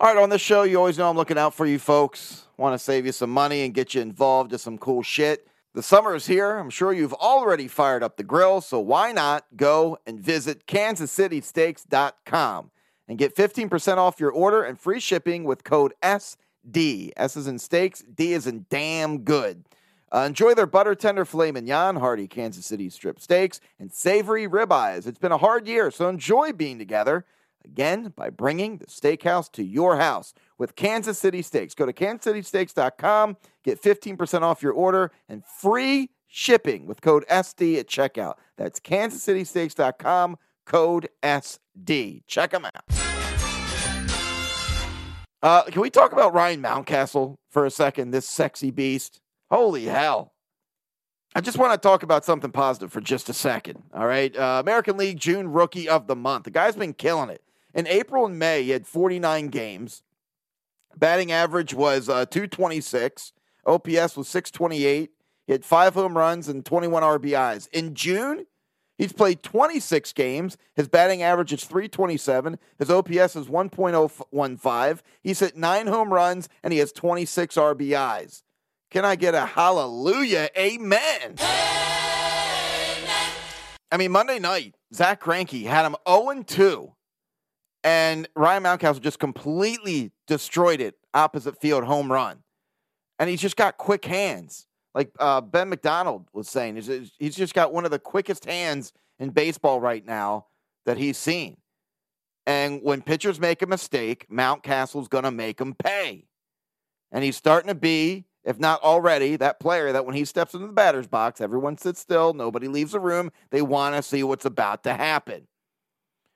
All 0.00 0.14
right, 0.14 0.22
on 0.22 0.30
this 0.30 0.40
show, 0.40 0.62
you 0.62 0.78
always 0.78 0.96
know 0.96 1.10
I'm 1.10 1.16
looking 1.16 1.38
out 1.38 1.54
for 1.54 1.66
you 1.66 1.80
folks. 1.80 2.46
Want 2.56 2.72
to 2.72 2.78
save 2.78 3.04
you 3.04 3.10
some 3.10 3.30
money 3.30 3.64
and 3.64 3.74
get 3.74 3.96
you 3.96 4.00
involved 4.00 4.52
in 4.52 4.58
some 4.60 4.78
cool 4.78 5.02
shit. 5.02 5.48
The 5.74 5.82
summer 5.82 6.14
is 6.14 6.28
here. 6.28 6.56
I'm 6.56 6.70
sure 6.70 6.92
you've 6.92 7.14
already 7.14 7.66
fired 7.66 8.04
up 8.04 8.16
the 8.16 8.22
grill, 8.22 8.60
so 8.60 8.78
why 8.78 9.10
not 9.10 9.46
go 9.56 9.98
and 10.06 10.20
visit 10.20 10.68
kansascitysteaks.com 10.68 12.70
and 13.08 13.18
get 13.18 13.34
15% 13.34 13.96
off 13.96 14.20
your 14.20 14.30
order 14.30 14.62
and 14.62 14.78
free 14.78 15.00
shipping 15.00 15.42
with 15.42 15.64
code 15.64 15.94
SD. 16.00 17.10
S 17.16 17.36
is 17.36 17.48
in 17.48 17.58
steaks, 17.58 18.02
D 18.02 18.34
is 18.34 18.46
in 18.46 18.66
damn 18.70 19.22
good. 19.22 19.64
Uh, 20.14 20.20
enjoy 20.20 20.54
their 20.54 20.66
butter 20.66 20.94
tender 20.94 21.24
filet 21.24 21.50
mignon, 21.50 21.96
hearty 21.96 22.28
Kansas 22.28 22.64
City 22.64 22.88
strip 22.88 23.18
steaks, 23.18 23.60
and 23.80 23.92
savory 23.92 24.46
ribeyes. 24.46 25.08
It's 25.08 25.18
been 25.18 25.32
a 25.32 25.38
hard 25.38 25.66
year, 25.66 25.90
so 25.90 26.08
enjoy 26.08 26.52
being 26.52 26.78
together 26.78 27.24
again 27.64 28.12
by 28.16 28.30
bringing 28.30 28.78
the 28.78 28.86
steakhouse 28.86 29.50
to 29.52 29.62
your 29.62 29.96
house 29.96 30.34
with 30.58 30.76
Kansas 30.76 31.18
City 31.18 31.42
Steaks. 31.42 31.74
Go 31.74 31.86
to 31.86 31.92
kansascitysteaks.com, 31.92 33.36
get 33.64 33.82
15% 33.82 34.42
off 34.42 34.62
your 34.62 34.72
order 34.72 35.12
and 35.28 35.44
free 35.44 36.10
shipping 36.26 36.86
with 36.86 37.00
code 37.00 37.24
SD 37.28 37.78
at 37.78 37.88
checkout. 37.88 38.34
That's 38.56 38.80
kansascitysteaks.com, 38.80 40.38
code 40.66 41.08
SD. 41.22 42.22
Check 42.26 42.50
them 42.50 42.64
out. 42.64 42.84
Uh, 45.40 45.62
can 45.64 45.80
we 45.80 45.90
talk 45.90 46.12
about 46.12 46.34
Ryan 46.34 46.62
Mountcastle 46.62 47.36
for 47.50 47.64
a 47.64 47.70
second? 47.70 48.10
This 48.10 48.28
sexy 48.28 48.70
beast. 48.70 49.20
Holy 49.50 49.84
hell. 49.84 50.32
I 51.34 51.40
just 51.40 51.58
want 51.58 51.72
to 51.72 51.78
talk 51.78 52.02
about 52.02 52.24
something 52.24 52.50
positive 52.50 52.92
for 52.92 53.00
just 53.00 53.28
a 53.28 53.32
second. 53.32 53.84
All 53.94 54.06
right. 54.06 54.34
Uh, 54.36 54.58
American 54.60 54.96
League 54.96 55.18
June 55.18 55.48
Rookie 55.48 55.88
of 55.88 56.06
the 56.06 56.16
Month. 56.16 56.44
The 56.44 56.50
guy's 56.50 56.74
been 56.74 56.94
killing 56.94 57.30
it. 57.30 57.42
In 57.78 57.86
April 57.86 58.26
and 58.26 58.36
May, 58.40 58.64
he 58.64 58.70
had 58.70 58.88
49 58.88 59.46
games. 59.50 60.02
Batting 60.96 61.30
average 61.30 61.72
was 61.72 62.08
uh, 62.08 62.26
226. 62.26 63.32
OPS 63.64 64.16
was 64.16 64.26
628. 64.26 65.12
He 65.46 65.52
had 65.52 65.64
five 65.64 65.94
home 65.94 66.18
runs 66.18 66.48
and 66.48 66.66
21 66.66 67.04
RBIs. 67.04 67.68
In 67.68 67.94
June, 67.94 68.46
he's 68.96 69.12
played 69.12 69.44
26 69.44 70.12
games. 70.14 70.56
His 70.74 70.88
batting 70.88 71.22
average 71.22 71.52
is 71.52 71.62
327. 71.62 72.58
His 72.80 72.90
OPS 72.90 73.36
is 73.36 73.46
1.015. 73.46 75.00
He's 75.22 75.38
hit 75.38 75.56
nine 75.56 75.86
home 75.86 76.12
runs 76.12 76.48
and 76.64 76.72
he 76.72 76.80
has 76.80 76.90
26 76.90 77.54
RBIs. 77.54 78.42
Can 78.90 79.04
I 79.04 79.14
get 79.14 79.36
a 79.36 79.46
hallelujah? 79.46 80.48
Amen. 80.58 80.98
Amen. 81.38 81.38
I 83.92 83.96
mean, 83.96 84.10
Monday 84.10 84.40
night, 84.40 84.74
Zack 84.92 85.22
Greinke 85.22 85.64
had 85.64 85.86
him 85.86 85.94
0 86.08 86.42
2 86.42 86.94
and 87.84 88.28
Ryan 88.34 88.64
Mountcastle 88.64 89.00
just 89.00 89.18
completely 89.18 90.12
destroyed 90.26 90.80
it 90.80 90.96
opposite 91.14 91.60
field 91.60 91.84
home 91.84 92.10
run. 92.10 92.42
And 93.18 93.28
he's 93.28 93.40
just 93.40 93.56
got 93.56 93.78
quick 93.78 94.04
hands. 94.04 94.66
Like 94.94 95.10
uh, 95.18 95.40
Ben 95.40 95.68
McDonald 95.68 96.28
was 96.32 96.48
saying, 96.48 96.76
he's, 96.76 97.12
he's 97.18 97.36
just 97.36 97.54
got 97.54 97.72
one 97.72 97.84
of 97.84 97.90
the 97.90 97.98
quickest 97.98 98.44
hands 98.44 98.92
in 99.18 99.30
baseball 99.30 99.80
right 99.80 100.04
now 100.04 100.46
that 100.86 100.98
he's 100.98 101.18
seen. 101.18 101.56
And 102.46 102.82
when 102.82 103.02
pitchers 103.02 103.38
make 103.38 103.60
a 103.62 103.66
mistake, 103.66 104.26
Mountcastle's 104.30 105.08
going 105.08 105.24
to 105.24 105.30
make 105.30 105.58
them 105.58 105.74
pay. 105.74 106.26
And 107.12 107.22
he's 107.22 107.36
starting 107.36 107.68
to 107.68 107.74
be, 107.74 108.24
if 108.44 108.58
not 108.58 108.82
already, 108.82 109.36
that 109.36 109.60
player 109.60 109.92
that 109.92 110.06
when 110.06 110.14
he 110.14 110.24
steps 110.24 110.54
into 110.54 110.66
the 110.66 110.72
batter's 110.72 111.06
box, 111.06 111.40
everyone 111.40 111.76
sits 111.76 112.00
still, 112.00 112.32
nobody 112.32 112.66
leaves 112.68 112.92
the 112.92 113.00
room. 113.00 113.30
They 113.50 113.62
want 113.62 113.96
to 113.96 114.02
see 114.02 114.22
what's 114.22 114.46
about 114.46 114.82
to 114.84 114.94
happen. 114.94 115.46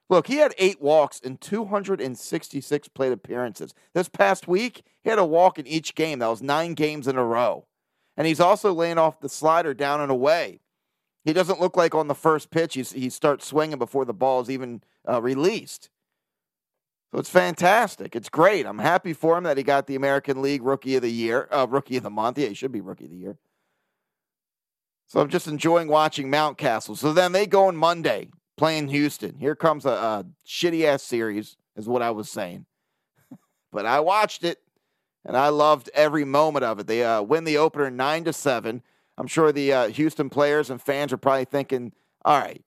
Look, 0.08 0.26
he 0.26 0.36
had 0.36 0.54
eight 0.58 0.80
walks 0.80 1.20
in 1.20 1.38
266 1.38 2.88
plate 2.88 3.12
appearances. 3.12 3.72
This 3.94 4.08
past 4.08 4.46
week, 4.46 4.82
he 5.02 5.10
had 5.10 5.18
a 5.18 5.24
walk 5.24 5.58
in 5.58 5.66
each 5.66 5.94
game. 5.94 6.18
That 6.18 6.28
was 6.28 6.42
nine 6.42 6.74
games 6.74 7.08
in 7.08 7.16
a 7.16 7.24
row. 7.24 7.66
And 8.16 8.26
he's 8.26 8.40
also 8.40 8.72
laying 8.72 8.98
off 8.98 9.20
the 9.20 9.28
slider 9.28 9.72
down 9.72 10.00
and 10.00 10.10
away. 10.10 10.60
He 11.24 11.32
doesn't 11.32 11.60
look 11.60 11.76
like 11.76 11.94
on 11.94 12.08
the 12.08 12.14
first 12.14 12.50
pitch 12.50 12.74
he's, 12.74 12.92
he 12.92 13.08
starts 13.08 13.46
swinging 13.46 13.78
before 13.78 14.04
the 14.04 14.12
ball 14.12 14.40
is 14.40 14.50
even 14.50 14.82
uh, 15.08 15.22
released. 15.22 15.88
So 17.12 17.18
it's 17.18 17.30
fantastic. 17.30 18.16
It's 18.16 18.28
great. 18.28 18.66
I'm 18.66 18.78
happy 18.78 19.12
for 19.12 19.38
him 19.38 19.44
that 19.44 19.56
he 19.56 19.62
got 19.62 19.86
the 19.86 19.94
American 19.94 20.42
League 20.42 20.62
Rookie 20.62 20.96
of 20.96 21.02
the 21.02 21.12
Year, 21.12 21.48
uh, 21.50 21.66
Rookie 21.68 21.98
of 21.98 22.02
the 22.02 22.10
Month. 22.10 22.38
Yeah, 22.38 22.48
he 22.48 22.54
should 22.54 22.72
be 22.72 22.80
Rookie 22.80 23.04
of 23.04 23.10
the 23.10 23.16
Year. 23.16 23.38
So 25.06 25.20
I'm 25.20 25.28
just 25.28 25.46
enjoying 25.46 25.88
watching 25.88 26.30
Mountcastle. 26.30 26.96
So 26.96 27.12
then 27.12 27.32
they 27.32 27.46
go 27.46 27.66
on 27.66 27.76
Monday 27.76 28.30
playing 28.62 28.86
Houston. 28.86 29.34
Here 29.40 29.56
comes 29.56 29.84
a, 29.84 29.90
a 29.90 30.26
shitty 30.46 30.84
ass 30.84 31.02
series, 31.02 31.56
is 31.74 31.88
what 31.88 32.00
I 32.00 32.12
was 32.12 32.30
saying. 32.30 32.64
but 33.72 33.86
I 33.86 33.98
watched 33.98 34.44
it. 34.44 34.60
and 35.24 35.36
I 35.36 35.48
loved 35.48 35.90
every 35.94 36.24
moment 36.24 36.64
of 36.64 36.78
it. 36.78 36.86
They 36.86 37.02
uh, 37.02 37.22
win 37.22 37.42
the 37.42 37.58
opener 37.58 37.90
nine 37.90 38.22
to 38.22 38.32
seven. 38.32 38.84
I'm 39.18 39.26
sure 39.26 39.50
the 39.50 39.72
uh, 39.72 39.88
Houston 39.88 40.30
players 40.30 40.70
and 40.70 40.80
fans 40.80 41.12
are 41.12 41.16
probably 41.16 41.44
thinking, 41.44 41.90
"All 42.24 42.38
right, 42.38 42.62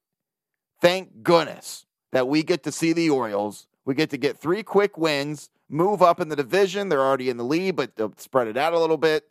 thank 0.81 1.23
goodness 1.23 1.85
that 2.11 2.27
we 2.27 2.43
get 2.43 2.63
to 2.63 2.73
see 2.73 2.91
the 2.91 3.09
Orioles. 3.09 3.67
We 3.85 3.95
get 3.95 4.09
to 4.09 4.17
get 4.17 4.37
three 4.37 4.63
quick 4.63 4.97
wins, 4.97 5.49
move 5.69 6.01
up 6.01 6.19
in 6.19 6.27
the 6.27 6.35
division. 6.35 6.89
They're 6.89 6.99
already 6.99 7.29
in 7.29 7.37
the 7.37 7.45
lead, 7.45 7.77
but 7.77 7.95
they'll 7.95 8.13
spread 8.17 8.49
it 8.49 8.57
out 8.57 8.73
a 8.73 8.79
little 8.79 8.97
bit, 8.97 9.29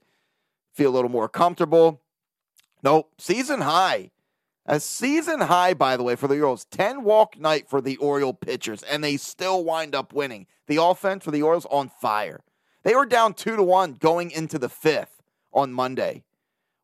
feel 0.72 0.88
a 0.88 0.96
little 0.96 1.10
more 1.10 1.28
comfortable." 1.28 2.00
Nope, 2.82 3.12
season 3.18 3.60
high. 3.60 4.12
A 4.66 4.80
season 4.80 5.40
high, 5.40 5.74
by 5.74 5.96
the 5.96 6.02
way, 6.02 6.16
for 6.16 6.26
the 6.26 6.36
Orioles. 6.36 6.64
10 6.66 7.04
walk 7.04 7.38
night 7.38 7.68
for 7.68 7.80
the 7.80 7.98
Oriole 7.98 8.32
pitchers, 8.32 8.82
and 8.82 9.04
they 9.04 9.18
still 9.18 9.62
wind 9.62 9.94
up 9.94 10.12
winning. 10.12 10.46
The 10.66 10.82
offense 10.82 11.24
for 11.24 11.30
the 11.30 11.42
Orioles 11.42 11.66
on 11.70 11.90
fire. 11.90 12.40
They 12.82 12.94
were 12.94 13.06
down 13.06 13.34
two 13.34 13.56
to 13.56 13.62
one 13.62 13.92
going 13.94 14.30
into 14.30 14.58
the 14.58 14.68
fifth 14.68 15.22
on 15.52 15.72
Monday. 15.72 16.24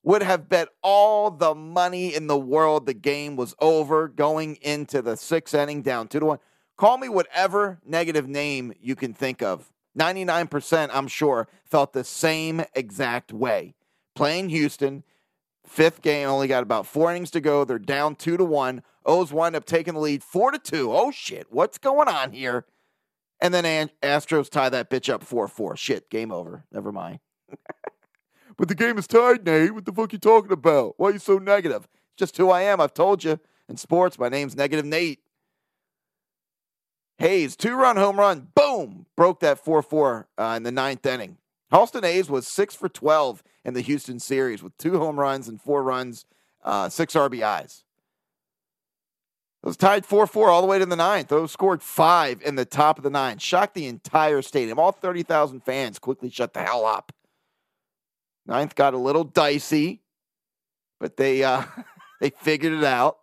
Would 0.03 0.23
have 0.23 0.49
bet 0.49 0.69
all 0.83 1.31
the 1.31 1.55
money 1.55 2.15
in 2.15 2.27
the 2.27 2.39
world 2.39 2.87
the 2.87 2.95
game 2.95 3.37
was 3.37 3.55
over 3.61 4.09
going 4.09 4.57
into 4.57 5.03
the 5.03 5.17
sixth 5.17 5.55
inning 5.55 5.83
down 5.83 6.09
two 6.09 6.21
to 6.21 6.27
one. 6.27 6.39
Call 6.77 6.97
me 6.97 7.09
whatever 7.09 7.81
negative 7.85 8.27
name 8.27 8.73
you 8.81 8.97
can 8.97 9.13
think 9.13 9.43
of. 9.43 9.71
99%, 9.99 10.89
I'm 10.93 11.09
sure, 11.09 11.49
felt 11.65 11.93
the 11.93 12.05
same 12.05 12.65
exact 12.75 13.33
way. 13.33 13.75
Playing 14.15 14.49
Houston, 14.49 15.05
fifth 15.67 16.03
game, 16.03 16.29
only 16.29 16.49
got 16.49 16.63
about 16.63 16.87
four 16.87 17.11
innings 17.11 17.31
to 17.33 17.41
go. 17.41 17.65
They're 17.65 17.79
down 17.79 18.17
two 18.17 18.37
to 18.37 18.45
one. 18.45 18.83
O's 19.07 19.33
wind 19.33 19.57
up 19.57 19.65
taking 19.65 19.95
the 19.95 20.01
lead 20.01 20.23
four 20.23 20.51
to 20.51 20.59
two. 20.59 20.93
Oh 20.93 21.11
shit, 21.11 21.47
what's 21.51 21.79
going 21.79 22.09
on 22.09 22.33
here? 22.33 22.67
And 23.41 23.55
then 23.55 23.89
Astros 24.03 24.51
tie 24.51 24.69
that 24.69 24.91
bitch 24.91 25.13
up 25.13 25.25
4 25.25 25.49
4. 25.49 25.77
Shit, 25.77 26.11
game 26.11 26.31
over. 26.31 26.65
Never 26.71 26.93
mind. 26.93 27.21
but 28.57 28.69
the 28.69 28.75
game 28.75 28.99
is 28.99 29.07
tied, 29.07 29.45
Nate. 29.47 29.75
What 29.75 29.87
the 29.87 29.93
fuck 29.93 30.13
you 30.13 30.19
talking 30.19 30.53
about? 30.53 30.95
Why 30.99 31.09
are 31.09 31.13
you 31.13 31.19
so 31.19 31.39
negative? 31.39 31.89
Just 32.17 32.37
who 32.37 32.51
I 32.51 32.63
am. 32.63 32.81
I've 32.81 32.95
told 32.95 33.25
you. 33.25 33.41
In 33.69 33.77
sports, 33.77 34.19
my 34.19 34.29
name's 34.29 34.57
Negative 34.57 34.85
Nate. 34.85 35.21
Hays, 37.19 37.55
two 37.55 37.77
run 37.77 37.97
home 37.97 38.19
run. 38.19 38.49
Boom! 38.55 39.07
Broke 39.17 39.41
that 39.41 39.65
4 39.65 39.83
4 39.83 40.29
uh, 40.37 40.55
in 40.57 40.65
the 40.65 40.73
ninth 40.73 41.07
inning. 41.07 41.37
Austin 41.73 42.03
Hays 42.03 42.29
was 42.29 42.47
6 42.49 42.75
for 42.75 42.89
12 42.89 43.43
in 43.65 43.75
the 43.75 43.81
Houston 43.81 44.19
series 44.19 44.63
with 44.63 44.77
two 44.77 44.99
home 44.99 45.19
runs 45.19 45.49
and 45.49 45.61
four 45.61 45.83
runs, 45.83 46.25
uh, 46.65 46.89
six 46.89 47.15
RBIs. 47.15 47.85
It 49.63 49.67
was 49.67 49.77
tied 49.77 50.07
4 50.07 50.27
4 50.27 50.49
all 50.49 50.63
the 50.63 50.67
way 50.67 50.79
to 50.79 50.87
the 50.87 50.97
ninth. 50.97 51.29
Those 51.29 51.53
scored 51.53 51.83
five 51.83 52.41
in 52.41 52.55
the 52.55 52.65
top 52.65 52.97
of 52.97 53.05
the 53.05 53.11
nine. 53.11 53.39
Shocked 53.39 53.75
the 53.75 53.87
entire 53.87 54.41
stadium. 54.41 54.79
All 54.79 54.91
30,000 54.91 55.61
fans 55.61 55.99
quickly 55.99 56.31
shut 56.31 56.55
the 56.55 56.63
hell 56.63 56.87
up. 56.87 57.13
Ninth 58.47 58.75
got 58.75 58.95
a 58.95 58.99
little 58.99 59.25
dicey, 59.25 60.03
but 60.99 61.19
they, 61.19 61.45
uh, 61.45 61.65
they 62.21 62.31
figured 62.31 62.73
it 62.73 62.85
out. 62.85 63.19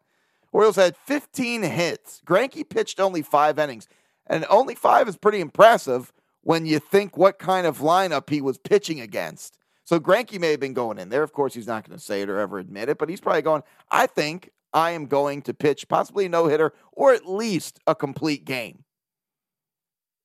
Orioles 0.52 0.76
had 0.76 0.96
15 0.96 1.64
hits. 1.64 2.22
Greinke 2.26 2.70
pitched 2.70 3.00
only 3.00 3.24
five 3.24 3.58
innings, 3.58 3.88
and 4.28 4.46
only 4.50 4.76
five 4.76 5.08
is 5.08 5.18
pretty 5.18 5.42
impressive 5.42 6.14
when 6.48 6.66
you 6.66 6.80
think 6.80 7.18
what 7.18 7.40
kind 7.40 7.68
of 7.68 7.80
lineup 7.80 8.30
he 8.30 8.40
was 8.40 8.58
pitching 8.58 9.02
against. 9.02 9.58
So 9.84 10.00
Greinke 10.00 10.40
may 10.40 10.52
have 10.52 10.62
been 10.62 10.74
going 10.74 10.98
in 10.98 11.10
there. 11.10 11.22
Of 11.22 11.34
course, 11.34 11.54
he's 11.54 11.68
not 11.68 11.86
going 11.86 12.00
to 12.00 12.04
say 12.04 12.22
it 12.22 12.30
or 12.30 12.40
ever 12.40 12.58
admit 12.58 12.88
it, 12.88 12.98
but 12.98 13.10
he's 13.10 13.20
probably 13.20 13.42
going, 13.42 13.64
I 13.92 14.08
think 14.08 14.50
I 14.72 14.92
am 14.92 15.08
going 15.08 15.42
to 15.42 15.54
pitch 15.54 15.90
possibly 15.90 16.28
a 16.28 16.30
no 16.30 16.48
hitter 16.48 16.72
or 16.94 17.14
at 17.14 17.28
least 17.28 17.82
a 17.86 17.94
complete 17.94 18.46
game. 18.46 18.86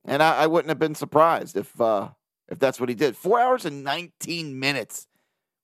And 0.04 0.22
I, 0.22 0.42
I, 0.42 0.46
wouldn't 0.46 0.68
have 0.68 0.78
been 0.78 0.94
surprised 0.94 1.56
if 1.56 1.80
uh, 1.80 2.10
if 2.48 2.60
that's 2.60 2.78
what 2.78 2.88
he 2.88 2.94
did. 2.94 3.16
Four 3.16 3.40
hours 3.40 3.64
and 3.64 3.82
19 3.82 4.60
minutes 4.60 5.08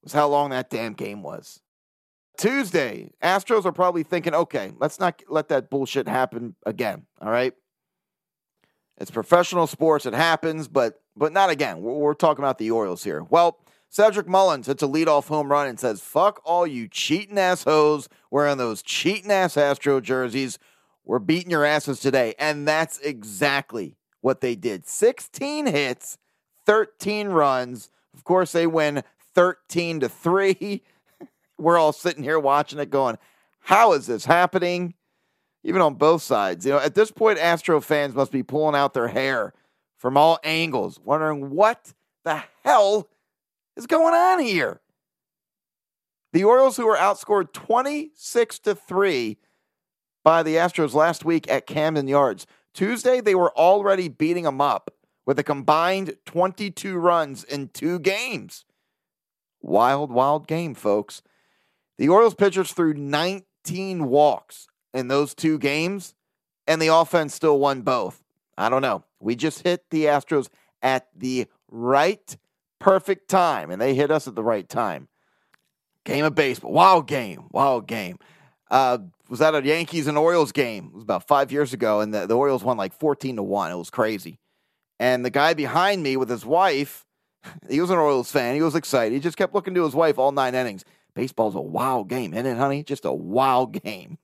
was 0.03 0.12
how 0.12 0.27
long 0.27 0.51
that 0.51 0.71
damn 0.71 0.94
game 0.94 1.23
was. 1.23 1.61
Tuesday, 2.37 3.12
Astros 3.23 3.64
are 3.64 3.71
probably 3.71 4.03
thinking, 4.03 4.35
okay, 4.35 4.73
let's 4.81 4.99
not 4.99 5.23
let 5.29 5.51
that 5.51 5.71
bullshit 5.71 6.09
happen 6.09 6.57
again. 6.66 7.07
All 7.21 7.31
right. 7.31 7.55
It's 8.98 9.11
professional 9.11 9.66
sports. 9.66 10.06
It 10.06 10.14
happens, 10.14 10.68
but 10.68 11.00
but 11.16 11.32
not 11.32 11.50
again. 11.50 11.80
We're, 11.80 11.94
we're 11.94 12.14
talking 12.14 12.44
about 12.44 12.58
the 12.58 12.70
Orioles 12.70 13.04
here. 13.04 13.22
Well, 13.22 13.58
Cedric 13.88 14.28
Mullins 14.28 14.66
hits 14.66 14.82
a 14.82 14.87
leadoff 14.87 15.28
home 15.28 15.50
run 15.50 15.66
and 15.66 15.80
says, 15.80 16.00
Fuck 16.00 16.40
all 16.44 16.66
you 16.66 16.88
cheating 16.88 17.38
ass 17.38 17.62
assholes 17.62 18.08
wearing 18.30 18.58
those 18.58 18.82
cheating 18.82 19.30
ass 19.30 19.56
Astro 19.56 20.00
jerseys. 20.00 20.58
We're 21.04 21.18
beating 21.18 21.50
your 21.50 21.64
asses 21.64 22.00
today. 22.00 22.34
And 22.38 22.68
that's 22.68 22.98
exactly 22.98 23.96
what 24.20 24.40
they 24.40 24.54
did 24.54 24.87
16 24.87 25.66
hits, 25.66 26.18
13 26.66 27.28
runs. 27.28 27.90
Of 28.14 28.24
course, 28.24 28.52
they 28.52 28.66
win 28.66 29.02
13 29.34 30.00
to 30.00 30.08
3. 30.08 30.82
We're 31.58 31.78
all 31.78 31.92
sitting 31.92 32.22
here 32.22 32.38
watching 32.38 32.78
it 32.78 32.90
going, 32.90 33.16
How 33.61 33.92
is 33.94 34.06
this 34.06 34.26
happening? 34.26 34.94
Even 35.68 35.83
on 35.83 35.96
both 35.96 36.22
sides. 36.22 36.64
You 36.64 36.72
know, 36.72 36.78
at 36.78 36.94
this 36.94 37.11
point, 37.11 37.38
Astro 37.38 37.83
fans 37.83 38.14
must 38.14 38.33
be 38.33 38.42
pulling 38.42 38.74
out 38.74 38.94
their 38.94 39.09
hair 39.09 39.52
from 39.98 40.16
all 40.16 40.38
angles, 40.42 40.98
wondering 41.04 41.50
what 41.50 41.92
the 42.24 42.42
hell 42.64 43.07
is 43.76 43.87
going 43.87 44.14
on 44.14 44.40
here? 44.40 44.81
The 46.33 46.44
Orioles, 46.44 46.78
who 46.78 46.87
were 46.87 46.96
outscored 46.96 47.52
26 47.52 48.59
to 48.61 48.74
3 48.74 49.37
by 50.24 50.42
the 50.42 50.54
Astros 50.54 50.94
last 50.94 51.26
week 51.26 51.50
at 51.50 51.66
Camden 51.66 52.09
Yards, 52.09 52.46
Tuesday 52.72 53.20
they 53.20 53.35
were 53.35 53.54
already 53.54 54.09
beating 54.09 54.44
them 54.44 54.62
up 54.62 54.90
with 55.26 55.38
a 55.38 55.44
combined 55.44 56.14
22 56.24 56.96
runs 56.96 57.44
in 57.44 57.68
two 57.68 57.98
games. 57.98 58.64
Wild, 59.61 60.11
wild 60.11 60.46
game, 60.46 60.74
folks. 60.74 61.20
The 61.98 62.09
Orioles 62.09 62.35
pitchers 62.35 62.72
threw 62.72 62.94
19 62.94 64.07
walks 64.07 64.68
in 64.94 65.09
those 65.09 65.35
two 65.35 65.59
games, 65.59 66.14
and 66.66 66.81
the 66.81 66.88
offense 66.88 67.35
still 67.35 67.59
won 67.59 67.83
both. 67.83 68.22
I 68.57 68.68
don't 68.68 68.83
know. 68.83 69.05
We 69.20 69.37
just 69.37 69.62
hit 69.62 69.85
the 69.90 70.07
Astros 70.07 70.48
at 70.83 71.09
the 71.16 71.46
right 71.70 72.37
perfect 72.79 73.29
time, 73.29 73.70
and 73.70 73.81
they 73.81 73.94
hit 73.94 74.11
us 74.11 74.27
at 74.27 74.35
the 74.35 74.42
right 74.42 74.68
time. 74.68 75.09
Game 76.05 76.24
of 76.24 76.35
baseball, 76.35 76.72
wild 76.72 77.07
game, 77.07 77.44
wild 77.51 77.87
game. 77.87 78.18
Uh, 78.70 78.98
was 79.29 79.40
that 79.40 79.55
a 79.55 79.62
Yankees 79.62 80.07
and 80.07 80.16
Orioles 80.16 80.53
game? 80.53 80.87
It 80.87 80.94
was 80.94 81.03
about 81.03 81.27
five 81.27 81.53
years 81.53 81.72
ago, 81.72 82.01
and 82.01 82.12
the, 82.14 82.27
the 82.27 82.37
Orioles 82.37 82.64
won 82.64 82.77
like 82.77 82.92
fourteen 82.92 83.37
to 83.37 83.42
one. 83.42 83.70
It 83.70 83.77
was 83.77 83.90
crazy. 83.90 84.38
And 84.98 85.24
the 85.24 85.31
guy 85.31 85.55
behind 85.55 86.03
me 86.03 86.16
with 86.16 86.29
his 86.29 86.44
wife, 86.44 87.05
he 87.70 87.81
was 87.81 87.90
an 87.90 87.98
Orioles 87.98 88.31
fan. 88.31 88.55
He 88.55 88.62
was 88.62 88.74
excited. 88.74 89.14
He 89.14 89.20
just 89.20 89.37
kept 89.37 89.55
looking 89.55 89.74
to 89.74 89.85
his 89.85 89.94
wife 89.94 90.18
all 90.18 90.33
nine 90.33 90.55
innings. 90.55 90.85
Baseball's 91.14 91.55
a 91.55 91.61
wild 91.61 92.09
game, 92.09 92.33
isn't 92.33 92.46
it, 92.46 92.57
honey? 92.57 92.83
Just 92.85 93.05
a 93.05 93.12
wild 93.12 93.72
game. 93.83 94.18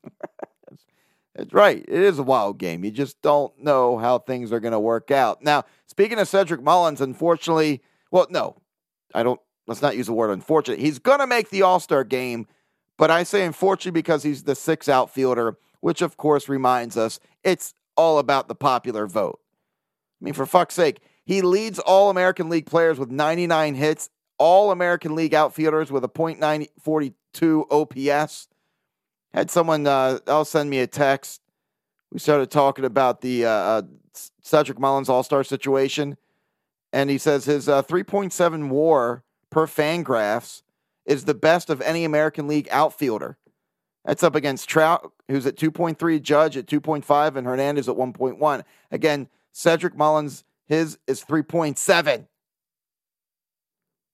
That's 1.34 1.52
right. 1.52 1.84
It 1.88 2.02
is 2.02 2.18
a 2.18 2.22
wild 2.22 2.58
game. 2.58 2.84
You 2.84 2.90
just 2.90 3.20
don't 3.20 3.58
know 3.58 3.98
how 3.98 4.18
things 4.18 4.52
are 4.52 4.60
going 4.60 4.72
to 4.72 4.78
work 4.78 5.10
out. 5.10 5.42
Now, 5.42 5.64
speaking 5.86 6.18
of 6.18 6.28
Cedric 6.28 6.62
Mullins, 6.62 7.00
unfortunately, 7.00 7.82
well, 8.10 8.26
no, 8.30 8.56
I 9.14 9.22
don't. 9.22 9.40
Let's 9.66 9.82
not 9.82 9.96
use 9.96 10.06
the 10.06 10.12
word 10.12 10.30
unfortunate. 10.30 10.78
He's 10.78 10.98
going 10.98 11.20
to 11.20 11.26
make 11.26 11.50
the 11.50 11.62
All 11.62 11.80
Star 11.80 12.04
game, 12.04 12.46
but 12.98 13.10
I 13.10 13.22
say 13.22 13.44
unfortunately 13.44 13.98
because 13.98 14.22
he's 14.22 14.44
the 14.44 14.54
sixth 14.54 14.88
outfielder, 14.88 15.56
which 15.80 16.02
of 16.02 16.16
course 16.16 16.48
reminds 16.48 16.96
us 16.96 17.18
it's 17.42 17.74
all 17.96 18.18
about 18.18 18.46
the 18.46 18.54
popular 18.54 19.06
vote. 19.06 19.40
I 20.20 20.24
mean, 20.24 20.34
for 20.34 20.46
fuck's 20.46 20.74
sake, 20.74 21.00
he 21.24 21.42
leads 21.42 21.78
all 21.78 22.10
American 22.10 22.48
League 22.48 22.66
players 22.66 22.98
with 22.98 23.10
99 23.10 23.74
hits, 23.74 24.10
all 24.38 24.70
American 24.70 25.14
League 25.14 25.34
outfielders 25.34 25.90
with 25.90 26.04
a 26.04 26.08
.942 26.08 27.64
OPS. 27.70 28.48
Had 29.34 29.50
someone 29.50 29.86
uh, 29.86 30.20
else 30.26 30.50
send 30.50 30.70
me 30.70 30.78
a 30.78 30.86
text. 30.86 31.42
We 32.10 32.18
started 32.18 32.50
talking 32.50 32.86
about 32.86 33.20
the 33.20 33.44
uh, 33.44 33.50
uh, 33.50 33.82
Cedric 34.40 34.78
Mullins 34.78 35.10
All 35.10 35.22
Star 35.22 35.44
situation 35.44 36.16
and 36.94 37.10
he 37.10 37.18
says 37.18 37.44
his 37.44 37.68
uh, 37.68 37.82
3.7 37.82 38.68
WAR 38.68 39.24
per 39.50 39.66
Fangraphs 39.66 40.62
is 41.04 41.24
the 41.24 41.34
best 41.34 41.68
of 41.68 41.80
any 41.80 42.04
American 42.04 42.46
League 42.46 42.68
outfielder. 42.70 43.36
That's 44.04 44.22
up 44.22 44.36
against 44.36 44.68
Trout, 44.68 45.12
who's 45.26 45.44
at 45.44 45.56
2.3, 45.56 46.22
Judge 46.22 46.56
at 46.56 46.66
2.5, 46.66 47.36
and 47.36 47.46
Hernandez 47.48 47.88
at 47.88 47.96
1.1. 47.96 48.62
Again, 48.92 49.28
Cedric 49.50 49.96
Mullins, 49.96 50.44
his 50.68 50.98
is 51.08 51.24
3.7. 51.24 52.28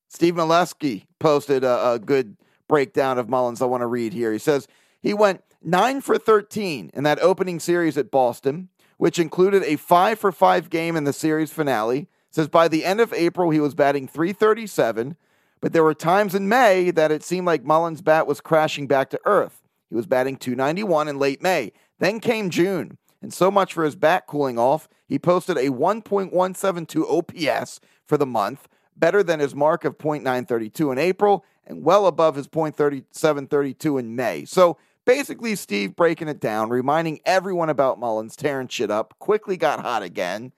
Steve 0.09 0.33
Melewski 0.33 1.05
posted 1.19 1.63
a, 1.63 1.91
a 1.91 1.99
good 1.99 2.35
breakdown 2.67 3.19
of 3.19 3.29
Mullins 3.29 3.61
I 3.61 3.65
want 3.65 3.81
to 3.81 3.87
read 3.87 4.11
here. 4.11 4.33
He 4.33 4.39
says 4.39 4.67
he 5.01 5.13
went 5.13 5.43
9 5.63 6.01
for 6.01 6.17
13 6.17 6.91
in 6.93 7.03
that 7.03 7.21
opening 7.21 7.59
series 7.59 7.97
at 7.97 8.11
Boston, 8.11 8.69
which 8.97 9.19
included 9.19 9.63
a 9.63 9.75
5 9.75 10.19
for 10.19 10.31
5 10.31 10.69
game 10.69 10.95
in 10.95 11.03
the 11.03 11.13
series 11.13 11.51
finale 11.51 12.07
says 12.31 12.47
by 12.47 12.67
the 12.67 12.85
end 12.85 13.01
of 13.01 13.13
April, 13.13 13.49
he 13.49 13.59
was 13.59 13.75
batting 13.75 14.07
337, 14.07 15.17
but 15.59 15.73
there 15.73 15.83
were 15.83 15.93
times 15.93 16.33
in 16.33 16.49
May 16.49 16.89
that 16.91 17.11
it 17.11 17.23
seemed 17.23 17.45
like 17.45 17.63
Mullins' 17.63 18.01
bat 18.01 18.25
was 18.25 18.41
crashing 18.41 18.87
back 18.87 19.09
to 19.11 19.19
earth. 19.25 19.61
He 19.89 19.95
was 19.95 20.07
batting 20.07 20.37
291 20.37 21.09
in 21.09 21.19
late 21.19 21.41
May. 21.41 21.73
Then 21.99 22.19
came 22.19 22.49
June, 22.49 22.97
and 23.21 23.33
so 23.33 23.51
much 23.51 23.73
for 23.73 23.83
his 23.83 23.95
bat 23.95 24.25
cooling 24.25 24.57
off, 24.57 24.87
he 25.05 25.19
posted 25.19 25.57
a 25.57 25.69
1.172 25.69 27.53
OPS 27.57 27.81
for 28.05 28.17
the 28.17 28.25
month, 28.25 28.67
better 28.95 29.21
than 29.21 29.41
his 29.41 29.53
mark 29.53 29.83
of 29.83 29.97
.932 29.97 30.91
in 30.91 30.97
April 30.97 31.43
and 31.65 31.83
well 31.83 32.07
above 32.07 32.35
his 32.35 32.47
.3732 32.47 33.99
in 33.99 34.15
May. 34.15 34.45
So 34.45 34.77
basically, 35.05 35.55
Steve 35.55 35.95
breaking 35.95 36.27
it 36.27 36.39
down, 36.39 36.69
reminding 36.69 37.19
everyone 37.25 37.69
about 37.69 37.99
Mullins 37.99 38.35
tearing 38.35 38.67
shit 38.67 38.91
up, 38.91 39.15
quickly 39.19 39.57
got 39.57 39.81
hot 39.81 40.03
again. 40.03 40.51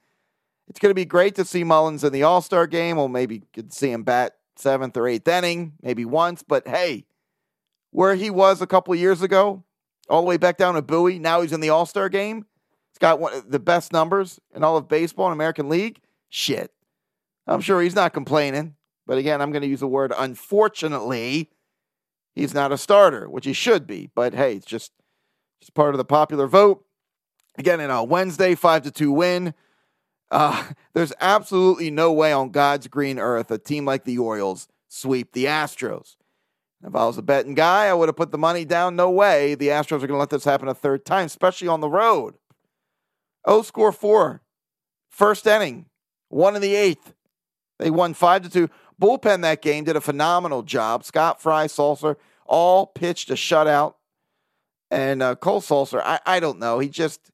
It's 0.68 0.80
going 0.80 0.90
to 0.90 0.94
be 0.94 1.04
great 1.04 1.34
to 1.36 1.44
see 1.44 1.64
Mullins 1.64 2.04
in 2.04 2.12
the 2.12 2.22
All 2.22 2.40
Star 2.40 2.66
game. 2.66 2.96
We'll 2.96 3.08
maybe 3.08 3.42
could 3.52 3.72
see 3.72 3.90
him 3.90 4.02
bat 4.02 4.36
seventh 4.56 4.96
or 4.96 5.06
eighth 5.06 5.28
inning, 5.28 5.74
maybe 5.82 6.04
once. 6.04 6.42
But 6.42 6.66
hey, 6.66 7.06
where 7.90 8.14
he 8.14 8.30
was 8.30 8.62
a 8.62 8.66
couple 8.66 8.94
years 8.94 9.22
ago, 9.22 9.62
all 10.08 10.22
the 10.22 10.26
way 10.26 10.36
back 10.36 10.56
down 10.56 10.74
to 10.74 10.82
Bowie, 10.82 11.18
now 11.18 11.40
he's 11.40 11.52
in 11.52 11.60
the 11.60 11.70
All 11.70 11.86
Star 11.86 12.08
game. 12.08 12.46
He's 12.92 12.98
got 12.98 13.20
one 13.20 13.34
of 13.34 13.50
the 13.50 13.58
best 13.58 13.92
numbers 13.92 14.40
in 14.54 14.62
all 14.62 14.76
of 14.76 14.88
baseball 14.88 15.26
and 15.26 15.34
American 15.34 15.68
League. 15.68 16.00
Shit, 16.28 16.72
I'm 17.46 17.60
sure 17.60 17.82
he's 17.82 17.94
not 17.94 18.12
complaining. 18.12 18.76
But 19.06 19.18
again, 19.18 19.42
I'm 19.42 19.52
going 19.52 19.62
to 19.62 19.68
use 19.68 19.80
the 19.80 19.86
word 19.86 20.12
unfortunately. 20.16 21.50
He's 22.34 22.54
not 22.54 22.72
a 22.72 22.78
starter, 22.78 23.28
which 23.28 23.44
he 23.44 23.52
should 23.52 23.86
be. 23.86 24.10
But 24.14 24.34
hey, 24.34 24.54
it's 24.54 24.66
just 24.66 24.92
just 25.60 25.74
part 25.74 25.94
of 25.94 25.98
the 25.98 26.04
popular 26.04 26.46
vote. 26.46 26.84
Again, 27.56 27.80
in 27.80 27.90
a 27.90 28.02
Wednesday 28.02 28.54
five 28.54 28.82
to 28.82 28.90
two 28.90 29.12
win. 29.12 29.54
Uh, 30.30 30.70
there's 30.94 31.12
absolutely 31.20 31.90
no 31.90 32.12
way 32.12 32.32
on 32.32 32.50
God's 32.50 32.88
green 32.88 33.18
earth 33.18 33.50
a 33.50 33.58
team 33.58 33.84
like 33.84 34.04
the 34.04 34.18
Orioles 34.18 34.68
sweep 34.88 35.32
the 35.32 35.46
Astros. 35.46 36.16
If 36.86 36.94
I 36.94 37.06
was 37.06 37.16
a 37.16 37.22
betting 37.22 37.54
guy, 37.54 37.86
I 37.86 37.94
would 37.94 38.08
have 38.08 38.16
put 38.16 38.30
the 38.30 38.38
money 38.38 38.64
down. 38.66 38.94
No 38.94 39.10
way 39.10 39.54
the 39.54 39.68
Astros 39.68 40.02
are 40.02 40.06
going 40.06 40.10
to 40.10 40.16
let 40.18 40.30
this 40.30 40.44
happen 40.44 40.68
a 40.68 40.74
third 40.74 41.06
time, 41.06 41.26
especially 41.26 41.68
on 41.68 41.80
the 41.80 41.88
road. 41.88 42.34
O 43.46 43.62
score 43.62 43.92
four, 43.92 44.42
first 45.08 45.46
inning, 45.46 45.86
one 46.28 46.56
in 46.56 46.62
the 46.62 46.74
eighth. 46.74 47.14
They 47.78 47.90
won 47.90 48.14
five 48.14 48.42
to 48.42 48.50
two. 48.50 48.68
Bullpen 49.00 49.42
that 49.42 49.62
game 49.62 49.84
did 49.84 49.96
a 49.96 50.00
phenomenal 50.00 50.62
job. 50.62 51.04
Scott 51.04 51.40
Fry, 51.40 51.66
Sulser, 51.66 52.16
all 52.46 52.86
pitched 52.86 53.30
a 53.30 53.34
shutout. 53.34 53.94
And 54.90 55.22
uh, 55.22 55.34
Cole 55.34 55.60
Sulser, 55.60 56.00
I, 56.04 56.20
I 56.24 56.40
don't 56.40 56.58
know. 56.58 56.78
He 56.78 56.88
just, 56.88 57.32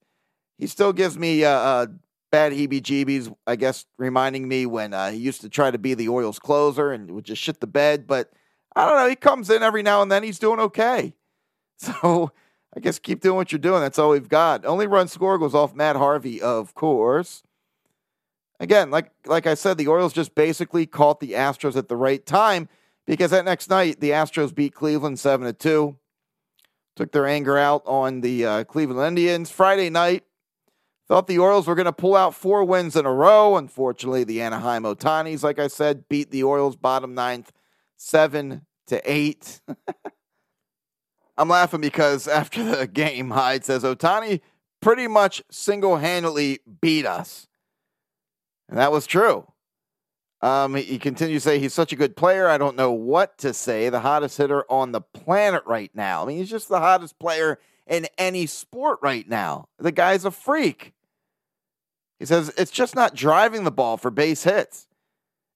he 0.59 0.67
still 0.67 0.93
gives 0.93 1.19
me 1.19 1.45
uh, 1.45 1.51
uh, 1.51 1.87
bad 2.31 2.53
heebie 2.53 2.81
jeebies, 2.81 3.35
I 3.47 3.57
guess, 3.57 3.85
reminding 3.99 4.49
me 4.49 4.67
when 4.67 4.95
uh, 4.95 5.11
he 5.11 5.19
used 5.19 5.43
to 5.43 5.49
try 5.49 5.71
to 5.71 5.79
be 5.79 5.95
the 5.95 6.09
Orioles 6.09 6.39
closer 6.39 6.93
and 6.93 7.11
would 7.11 7.25
just 7.25 7.43
shit 7.43 7.61
the 7.61 7.67
bed. 7.67 8.07
But 8.07 8.33
I 8.75 8.87
don't 8.87 8.97
know. 8.97 9.09
He 9.09 9.17
comes 9.17 9.51
in 9.51 9.63
every 9.63 9.83
now 9.83 10.01
and 10.01 10.11
then. 10.11 10.23
He's 10.23 10.39
doing 10.39 10.61
okay. 10.61 11.15
So 11.83 12.31
I 12.77 12.81
guess 12.81 12.99
keep 12.99 13.23
doing 13.23 13.37
what 13.37 13.53
you're 13.53 13.59
doing. 13.59 13.81
That's 13.81 13.99
all 13.99 14.11
we've 14.11 14.29
got. 14.29 14.67
Only 14.67 14.87
run 14.87 15.09
score 15.09 15.39
goes 15.39 15.55
off 15.55 15.75
Matt 15.75 15.97
Harvey, 15.97 16.43
of 16.43 16.75
course. 16.75 17.43
Again, 18.61 18.91
like 18.91 19.11
like 19.27 19.47
I 19.47 19.55
said, 19.55 19.79
the 19.79 19.89
Orioles 19.89 20.13
just 20.13 20.35
basically 20.35 20.87
caught 20.87 21.19
the 21.19 21.33
Astros 21.33 21.77
at 21.77 21.89
the 21.89 21.97
right 21.97 22.25
time 22.25 22.69
because 23.07 23.33
that 23.33 23.45
next 23.45 23.69
night 23.69 24.01
the 24.01 24.11
Astros 24.11 24.55
beat 24.55 24.75
Cleveland 24.75 25.19
seven 25.19 25.47
to 25.47 25.53
two. 25.53 25.97
Took 26.95 27.13
their 27.13 27.27
anger 27.27 27.57
out 27.57 27.83
on 27.87 28.21
the 28.21 28.45
uh, 28.45 28.65
Cleveland 28.65 29.01
Indians. 29.01 29.51
Friday 29.51 29.89
night, 29.89 30.25
Thought 31.11 31.27
the 31.27 31.39
Orioles 31.39 31.67
were 31.67 31.75
going 31.75 31.87
to 31.87 31.93
pull 31.93 32.15
out 32.15 32.37
four 32.37 32.63
wins 32.63 32.95
in 32.95 33.05
a 33.05 33.13
row. 33.13 33.57
Unfortunately, 33.57 34.23
the 34.23 34.41
Anaheim 34.43 34.85
Ohtanis, 34.85 35.43
like 35.43 35.59
I 35.59 35.67
said, 35.67 36.09
beat 36.09 36.31
the 36.31 36.45
Orioles 36.45 36.77
bottom 36.77 37.17
ninth, 37.17 37.51
seven 37.97 38.65
to 38.87 39.03
eight. 39.05 39.61
I'm 41.37 41.49
laughing 41.49 41.81
because 41.81 42.29
after 42.29 42.63
the 42.63 42.87
game, 42.93 43.31
Hyde 43.31 43.65
says 43.65 43.83
Ohtani 43.83 44.41
pretty 44.81 45.09
much 45.09 45.43
single 45.51 45.97
handedly 45.97 46.61
beat 46.81 47.07
us. 47.07 47.49
And 48.71 48.79
that 48.79 48.93
was 48.93 49.07
true. 49.07 49.47
Um, 50.43 50.75
he 50.75 50.99
continues 50.99 51.43
to 51.43 51.51
say 51.51 51.59
he's 51.59 51.75
such 51.75 51.93
a 51.93 51.97
good 51.97 52.17
player. 52.17 52.49
I 52.49 52.57
don't 52.57 52.77
know 52.77 52.93
what 52.93 53.37
to 53.39 53.53
say. 53.53 53.91
The 53.91 54.01
hottest 54.01 54.39
hitter 54.39 54.65
on 54.71 54.93
the 54.93 55.03
planet 55.03 55.63
right 55.67 55.91
now. 55.95 56.23
I 56.23 56.27
mean, 56.27 56.39
he's 56.39 56.49
just 56.49 56.69
the 56.69 56.81
hottest 56.81 57.19
player 57.19 57.59
in 57.87 58.07
any 58.17 58.47
sport 58.47 59.01
right 59.03 59.29
now. 59.29 59.69
The 59.79 59.93
guy's 59.93 60.25
a 60.25 60.31
freak. 60.31 60.95
He 62.19 62.25
says 62.25 62.55
it's 62.57 62.71
just 62.71 62.95
not 62.95 63.15
driving 63.15 63.65
the 63.65 63.71
ball 63.71 63.99
for 63.99 64.11
base 64.11 64.45
hits. 64.45 64.87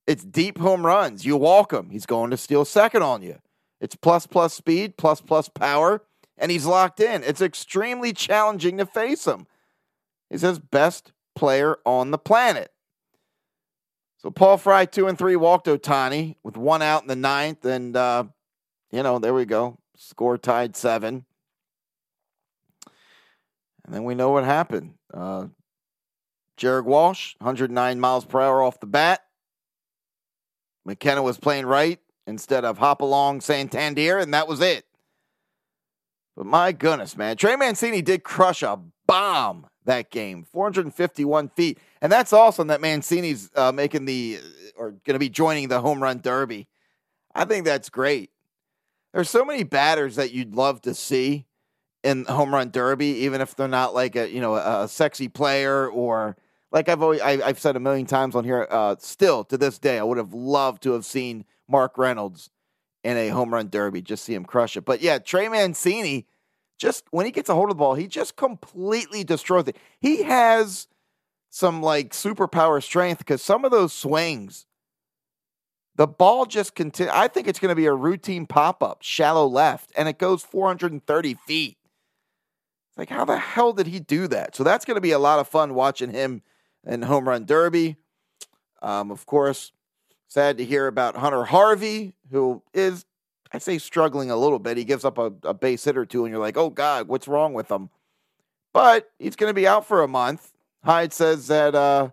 It's 0.07 0.25
deep 0.25 0.59
home 0.59 0.85
runs. 0.85 1.25
You 1.25 1.39
walk 1.39 1.73
him. 1.73 1.89
He's 1.89 2.07
going 2.07 2.31
to 2.31 2.37
steal 2.37 2.67
second 2.67 3.03
on 3.03 3.23
you. 3.23 3.39
It's 3.81 3.97
plus 3.97 4.27
plus 4.27 4.53
speed, 4.53 4.99
plus 4.99 5.23
plus 5.23 5.49
power, 5.49 6.03
and 6.37 6.51
he's 6.51 6.67
locked 6.67 7.01
in. 7.01 7.23
It's 7.23 7.41
extremely 7.41 8.13
challenging 8.13 8.77
to 8.79 8.87
face 8.87 9.27
him. 9.27 9.47
He 10.29 10.37
says 10.37 10.59
best 10.59 11.13
player 11.35 11.79
on 11.87 12.11
the 12.11 12.19
planet. 12.19 12.74
So 14.25 14.31
Paul 14.31 14.57
Fry, 14.57 14.87
two 14.87 15.07
and 15.07 15.19
three, 15.19 15.37
walked 15.37 15.67
Ohtani 15.67 16.37
with 16.43 16.57
one 16.57 16.81
out 16.81 17.03
in 17.03 17.09
the 17.09 17.15
ninth, 17.15 17.63
and 17.67 17.95
uh, 17.95 18.25
you 18.91 19.03
know, 19.03 19.19
there 19.19 19.35
we 19.35 19.45
go. 19.45 19.77
Score 19.97 20.39
tied 20.39 20.77
seven. 20.77 21.27
And 23.85 23.95
then 23.95 24.05
we 24.05 24.15
know 24.15 24.31
what 24.31 24.45
happened. 24.45 24.95
Uh, 25.13 25.49
Jared 26.57 26.87
Walsh, 26.87 27.35
109 27.41 28.01
miles 28.01 28.25
per 28.25 28.41
hour 28.41 28.63
off 28.63 28.81
the 28.81 28.87
bat. 28.87 29.21
McKenna 30.87 31.23
was 31.23 31.37
playing 31.37 31.67
right 31.67 32.01
instead 32.27 32.65
of 32.65 32.79
Hopalong 32.79 33.43
Santander, 33.43 34.17
and 34.17 34.33
that 34.33 34.49
was 34.49 34.63
it. 34.63 34.87
But 36.35 36.47
my 36.47 36.73
goodness, 36.73 37.15
man. 37.15 37.37
Trey 37.37 37.57
Mancini 37.57 38.01
did 38.01 38.25
crush 38.25 38.63
a 38.63 38.81
bomb 39.07 39.67
that 39.85 40.11
game, 40.11 40.45
451 40.45 41.49
feet. 41.51 41.79
And 42.01 42.11
that's 42.11 42.33
awesome 42.33 42.69
that 42.69 42.81
Mancini's 42.81 43.51
uh, 43.55 43.73
making 43.73 44.05
the, 44.05 44.39
or 44.77 44.91
going 44.91 45.15
to 45.15 45.19
be 45.19 45.29
joining 45.29 45.69
the 45.69 45.81
home 45.81 46.03
run 46.03 46.21
derby. 46.21 46.69
I 47.35 47.45
think 47.45 47.65
that's 47.65 47.89
great. 47.89 48.31
There's 49.13 49.31
so 49.31 49.45
many 49.45 49.63
batters 49.63 50.17
that 50.17 50.33
you'd 50.33 50.55
love 50.55 50.81
to 50.83 50.95
see 50.95 51.47
in 52.03 52.25
home 52.25 52.53
run 52.53 52.71
derby, 52.71 53.07
even 53.07 53.41
if 53.41 53.55
they're 53.55 53.69
not 53.69 53.95
like 53.95 54.17
a, 54.17 54.29
you 54.31 54.41
know, 54.41 54.57
a, 54.57 54.85
a 54.85 54.89
sexy 54.89 55.29
player 55.29 55.89
or 55.89 56.37
like 56.75 56.89
I've 56.89 57.03
always 57.03 57.21
I, 57.21 57.37
have 57.47 57.61
said 57.61 57.77
a 57.77 57.81
million 57.81 58.07
times 58.07 58.35
on 58.35 58.45
here. 58.45 58.67
Uh, 58.69 58.97
still 58.99 59.45
to 59.45 59.57
this 59.57 59.79
day, 59.79 59.99
I 59.99 60.03
would 60.03 60.19
have 60.19 60.35
loved 60.35 60.83
to 60.83 60.93
have 60.93 61.05
seen 61.05 61.45
Mark 61.69 61.97
Reynolds 61.97 62.51
in 63.05 63.17
a 63.17 63.29
home 63.29 63.53
run 63.53 63.69
derby, 63.69 64.03
just 64.03 64.25
see 64.25 64.35
him 64.35 64.45
crush 64.45 64.77
it. 64.77 64.85
But 64.85 65.01
yeah, 65.01 65.19
Trey 65.19 65.49
Mancini, 65.49 66.27
just 66.79 67.05
when 67.11 67.27
he 67.27 67.33
gets 67.33 67.49
a 67.49 67.55
hold 67.55 67.71
of 67.71 67.77
the 67.77 67.81
ball, 67.81 67.95
he 67.95 68.07
just 68.07 68.37
completely 68.37 69.25
destroys 69.25 69.69
it. 69.69 69.77
He 70.01 70.23
has 70.25 70.89
some 71.51 71.83
like 71.83 72.11
superpower 72.11 72.83
strength 72.83 73.19
because 73.19 73.43
some 73.43 73.65
of 73.65 73.71
those 73.71 73.93
swings, 73.93 74.67
the 75.95 76.07
ball 76.07 76.47
just 76.47 76.75
continue. 76.75 77.13
I 77.15 77.29
think 77.29 77.47
it's 77.47 77.61
going 77.61 77.71
to 77.71 77.77
be 77.77 77.87
a 77.87 77.95
routine 77.95 78.47
pop 78.47 78.83
up, 78.83 79.03
shallow 79.03 79.47
left, 79.47 79.93
and 79.97 80.09
it 80.09 80.19
goes 80.19 80.43
430 80.43 81.35
feet. 81.47 81.77
Like, 82.97 83.11
how 83.11 83.25
the 83.25 83.39
hell 83.39 83.73
did 83.73 83.89
he 83.89 84.01
do 84.01 84.29
that? 84.29 84.55
So 84.55 84.63
that's 84.63 84.85
going 84.85 84.97
to 84.97 85.01
be 85.01 85.13
a 85.13 85.19
lot 85.19 85.39
of 85.39 85.49
fun 85.49 85.75
watching 85.75 86.11
him 86.11 86.43
in 86.87 87.03
home 87.03 87.29
run 87.29 87.45
derby. 87.45 87.97
Um, 88.83 89.11
of 89.11 89.27
course, 89.27 89.73
sad 90.29 90.59
to 90.59 90.65
hear 90.65 90.87
about 90.87 91.17
Hunter 91.17 91.45
Harvey, 91.45 92.15
who 92.31 92.63
is, 92.73 93.05
I 93.55 93.59
say, 93.59 93.79
struggling 93.79 94.31
a 94.31 94.37
little 94.37 94.59
bit. 94.59 94.77
He 94.77 94.85
gives 94.85 95.05
up 95.05 95.19
a, 95.19 95.33
a 95.45 95.55
base 95.55 95.85
hit 95.85 95.97
or 95.97 96.05
two, 96.05 96.25
and 96.25 96.33
you're 96.33 96.41
like, 96.41 96.57
oh, 96.57 96.71
God, 96.71 97.09
what's 97.09 97.29
wrong 97.29 97.55
with 97.55 97.71
him? 97.71 97.91
But 98.73 99.11
he's 99.19 99.37
going 99.37 99.51
to 99.51 99.55
be 99.55 99.67
out 99.67 99.87
for 99.87 100.03
a 100.03 100.09
month. 100.09 100.53
Hyde 100.85 101.13
says 101.13 101.47
that 101.47 101.75
uh, 101.75 102.11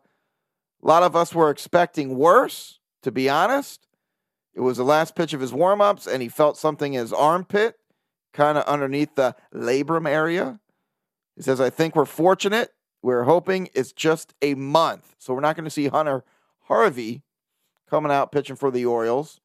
a 0.82 0.88
lot 0.88 1.04
of 1.04 1.16
us 1.16 1.34
were 1.34 1.50
expecting 1.50 2.18
worse, 2.18 2.80
to 3.02 3.12
be 3.12 3.30
honest. 3.30 3.88
It 4.54 4.62
was 4.62 4.78
the 4.78 4.84
last 4.84 5.16
pitch 5.16 5.34
of 5.34 5.42
his 5.42 5.54
warm 5.54 5.82
ups, 5.82 6.08
and 6.08 6.22
he 6.22 6.30
felt 6.30 6.58
something 6.58 6.94
in 6.94 7.02
his 7.02 7.14
armpit, 7.14 7.78
kind 8.34 8.58
of 8.58 8.66
underneath 8.66 9.16
the 9.16 9.36
labrum 9.54 10.08
area. 10.08 10.60
He 11.36 11.42
says, 11.42 11.60
I 11.60 11.70
think 11.70 11.96
we're 11.96 12.06
fortunate 12.06 12.72
we're 13.02 13.24
hoping 13.24 13.70
it's 13.74 13.92
just 13.92 14.34
a 14.42 14.54
month. 14.56 15.16
So 15.18 15.34
we're 15.34 15.42
not 15.42 15.56
going 15.56 15.66
to 15.66 15.72
see 15.72 15.88
Hunter 15.88 16.24
Harvey 16.64 17.24
coming 17.90 18.12
out 18.12 18.32
pitching 18.32 18.56
for 18.56 18.72
the 18.72 18.86
Orioles. 18.86 19.40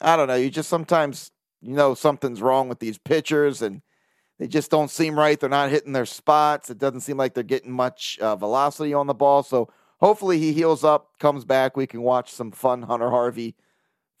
I 0.00 0.16
don't 0.16 0.28
know. 0.28 0.34
You 0.34 0.50
just 0.50 0.68
sometimes, 0.68 1.30
you 1.60 1.74
know, 1.74 1.94
something's 1.94 2.42
wrong 2.42 2.68
with 2.68 2.78
these 2.78 2.98
pitchers 2.98 3.62
and 3.62 3.82
they 4.38 4.46
just 4.46 4.70
don't 4.70 4.90
seem 4.90 5.18
right. 5.18 5.38
They're 5.38 5.48
not 5.48 5.70
hitting 5.70 5.92
their 5.92 6.06
spots. 6.06 6.70
It 6.70 6.78
doesn't 6.78 7.00
seem 7.00 7.16
like 7.16 7.34
they're 7.34 7.42
getting 7.42 7.72
much 7.72 8.18
uh, 8.20 8.36
velocity 8.36 8.94
on 8.94 9.06
the 9.06 9.14
ball. 9.14 9.42
So 9.42 9.68
hopefully 9.98 10.38
he 10.38 10.52
heals 10.52 10.84
up, 10.84 11.18
comes 11.18 11.44
back. 11.44 11.76
We 11.76 11.86
can 11.86 12.02
watch 12.02 12.32
some 12.32 12.52
fun 12.52 12.82
Hunter 12.82 13.10
Harvey 13.10 13.56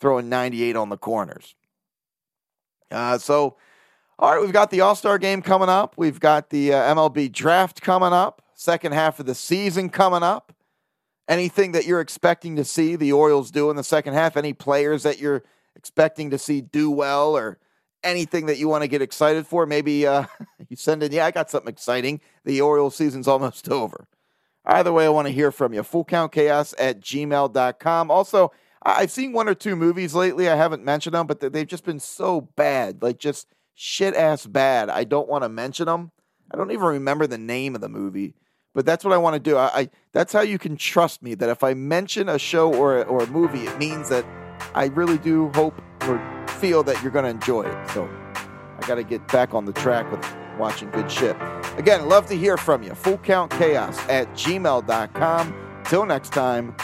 throwing 0.00 0.28
98 0.28 0.76
on 0.76 0.88
the 0.88 0.96
corners. 0.96 1.54
Uh, 2.90 3.18
so, 3.18 3.56
all 4.18 4.32
right, 4.32 4.40
we've 4.40 4.52
got 4.52 4.70
the 4.70 4.80
All 4.80 4.96
Star 4.96 5.18
game 5.18 5.42
coming 5.42 5.68
up. 5.68 5.94
We've 5.96 6.18
got 6.18 6.50
the 6.50 6.72
uh, 6.72 6.94
MLB 6.94 7.30
draft 7.30 7.80
coming 7.80 8.12
up 8.12 8.42
second 8.58 8.92
half 8.92 9.20
of 9.20 9.26
the 9.26 9.34
season 9.34 9.88
coming 9.88 10.22
up. 10.22 10.52
Anything 11.28 11.72
that 11.72 11.86
you're 11.86 12.00
expecting 12.00 12.56
to 12.56 12.64
see 12.64 12.96
the 12.96 13.12
Orioles 13.12 13.50
do 13.50 13.70
in 13.70 13.76
the 13.76 13.84
second 13.84 14.14
half? 14.14 14.36
Any 14.36 14.52
players 14.52 15.02
that 15.04 15.18
you're 15.18 15.44
expecting 15.78 16.30
to 16.30 16.38
see 16.38 16.60
do 16.60 16.90
well 16.90 17.36
or 17.36 17.58
anything 18.04 18.46
that 18.46 18.58
you 18.58 18.68
want 18.68 18.82
to 18.82 18.88
get 18.88 19.00
excited 19.02 19.46
for? 19.46 19.64
Maybe 19.66 20.06
uh, 20.06 20.26
you 20.68 20.76
send 20.76 21.02
in, 21.02 21.12
yeah, 21.12 21.26
I 21.26 21.30
got 21.30 21.50
something 21.50 21.70
exciting. 21.72 22.20
The 22.44 22.60
Orioles 22.60 22.96
season's 22.96 23.28
almost 23.28 23.68
over. 23.70 24.06
Either 24.64 24.92
way, 24.92 25.06
I 25.06 25.08
want 25.08 25.26
to 25.26 25.32
hear 25.32 25.50
from 25.50 25.72
you. 25.72 25.82
Full 25.82 26.04
count 26.04 26.32
chaos 26.32 26.74
at 26.78 27.00
gmail.com. 27.00 28.10
Also, 28.10 28.52
I've 28.82 29.10
seen 29.10 29.32
one 29.32 29.48
or 29.48 29.54
two 29.54 29.76
movies 29.76 30.14
lately. 30.14 30.48
I 30.48 30.56
haven't 30.56 30.84
mentioned 30.84 31.14
them, 31.14 31.26
but 31.26 31.40
they- 31.40 31.48
they've 31.48 31.66
just 31.66 31.84
been 31.84 32.00
so 32.00 32.42
bad, 32.42 33.02
like 33.02 33.18
just 33.18 33.46
shit 33.74 34.14
ass 34.14 34.46
bad. 34.46 34.90
I 34.90 35.04
don't 35.04 35.28
want 35.28 35.44
to 35.44 35.48
mention 35.48 35.86
them. 35.86 36.10
I 36.52 36.56
don't 36.56 36.70
even 36.70 36.84
remember 36.86 37.26
the 37.26 37.38
name 37.38 37.74
of 37.74 37.80
the 37.80 37.88
movie, 37.88 38.34
but 38.74 38.84
that's 38.86 39.04
what 39.04 39.12
I 39.14 39.18
want 39.18 39.34
to 39.34 39.40
do. 39.40 39.56
I, 39.56 39.66
I 39.80 39.90
that's 40.12 40.32
how 40.32 40.40
you 40.40 40.58
can 40.58 40.76
trust 40.76 41.22
me 41.22 41.34
that 41.34 41.48
if 41.48 41.62
I 41.62 41.74
mention 41.74 42.28
a 42.28 42.38
show 42.38 42.72
or 42.74 43.04
or 43.04 43.22
a 43.22 43.26
movie, 43.26 43.66
it 43.66 43.78
means 43.78 44.08
that 44.08 44.24
I 44.74 44.86
really 44.86 45.18
do 45.18 45.50
hope 45.54 45.80
or 46.02 46.46
feel 46.60 46.82
that 46.84 47.02
you're 47.02 47.12
going 47.12 47.24
to 47.24 47.30
enjoy 47.30 47.62
it. 47.62 47.90
So 47.90 48.08
I 48.78 48.86
got 48.86 48.96
to 48.96 49.04
get 49.04 49.26
back 49.28 49.54
on 49.54 49.64
the 49.64 49.72
track 49.72 50.10
with 50.10 50.24
watching 50.58 50.90
good 50.90 51.10
shit. 51.10 51.36
Again, 51.76 52.08
love 52.08 52.26
to 52.26 52.36
hear 52.36 52.56
from 52.56 52.82
you. 52.82 52.94
Full 52.94 53.18
count 53.18 53.50
chaos 53.52 53.98
at 54.08 54.28
gmail.com. 54.34 55.54
Till 55.84 56.04
next 56.04 56.32
time, 56.32 56.74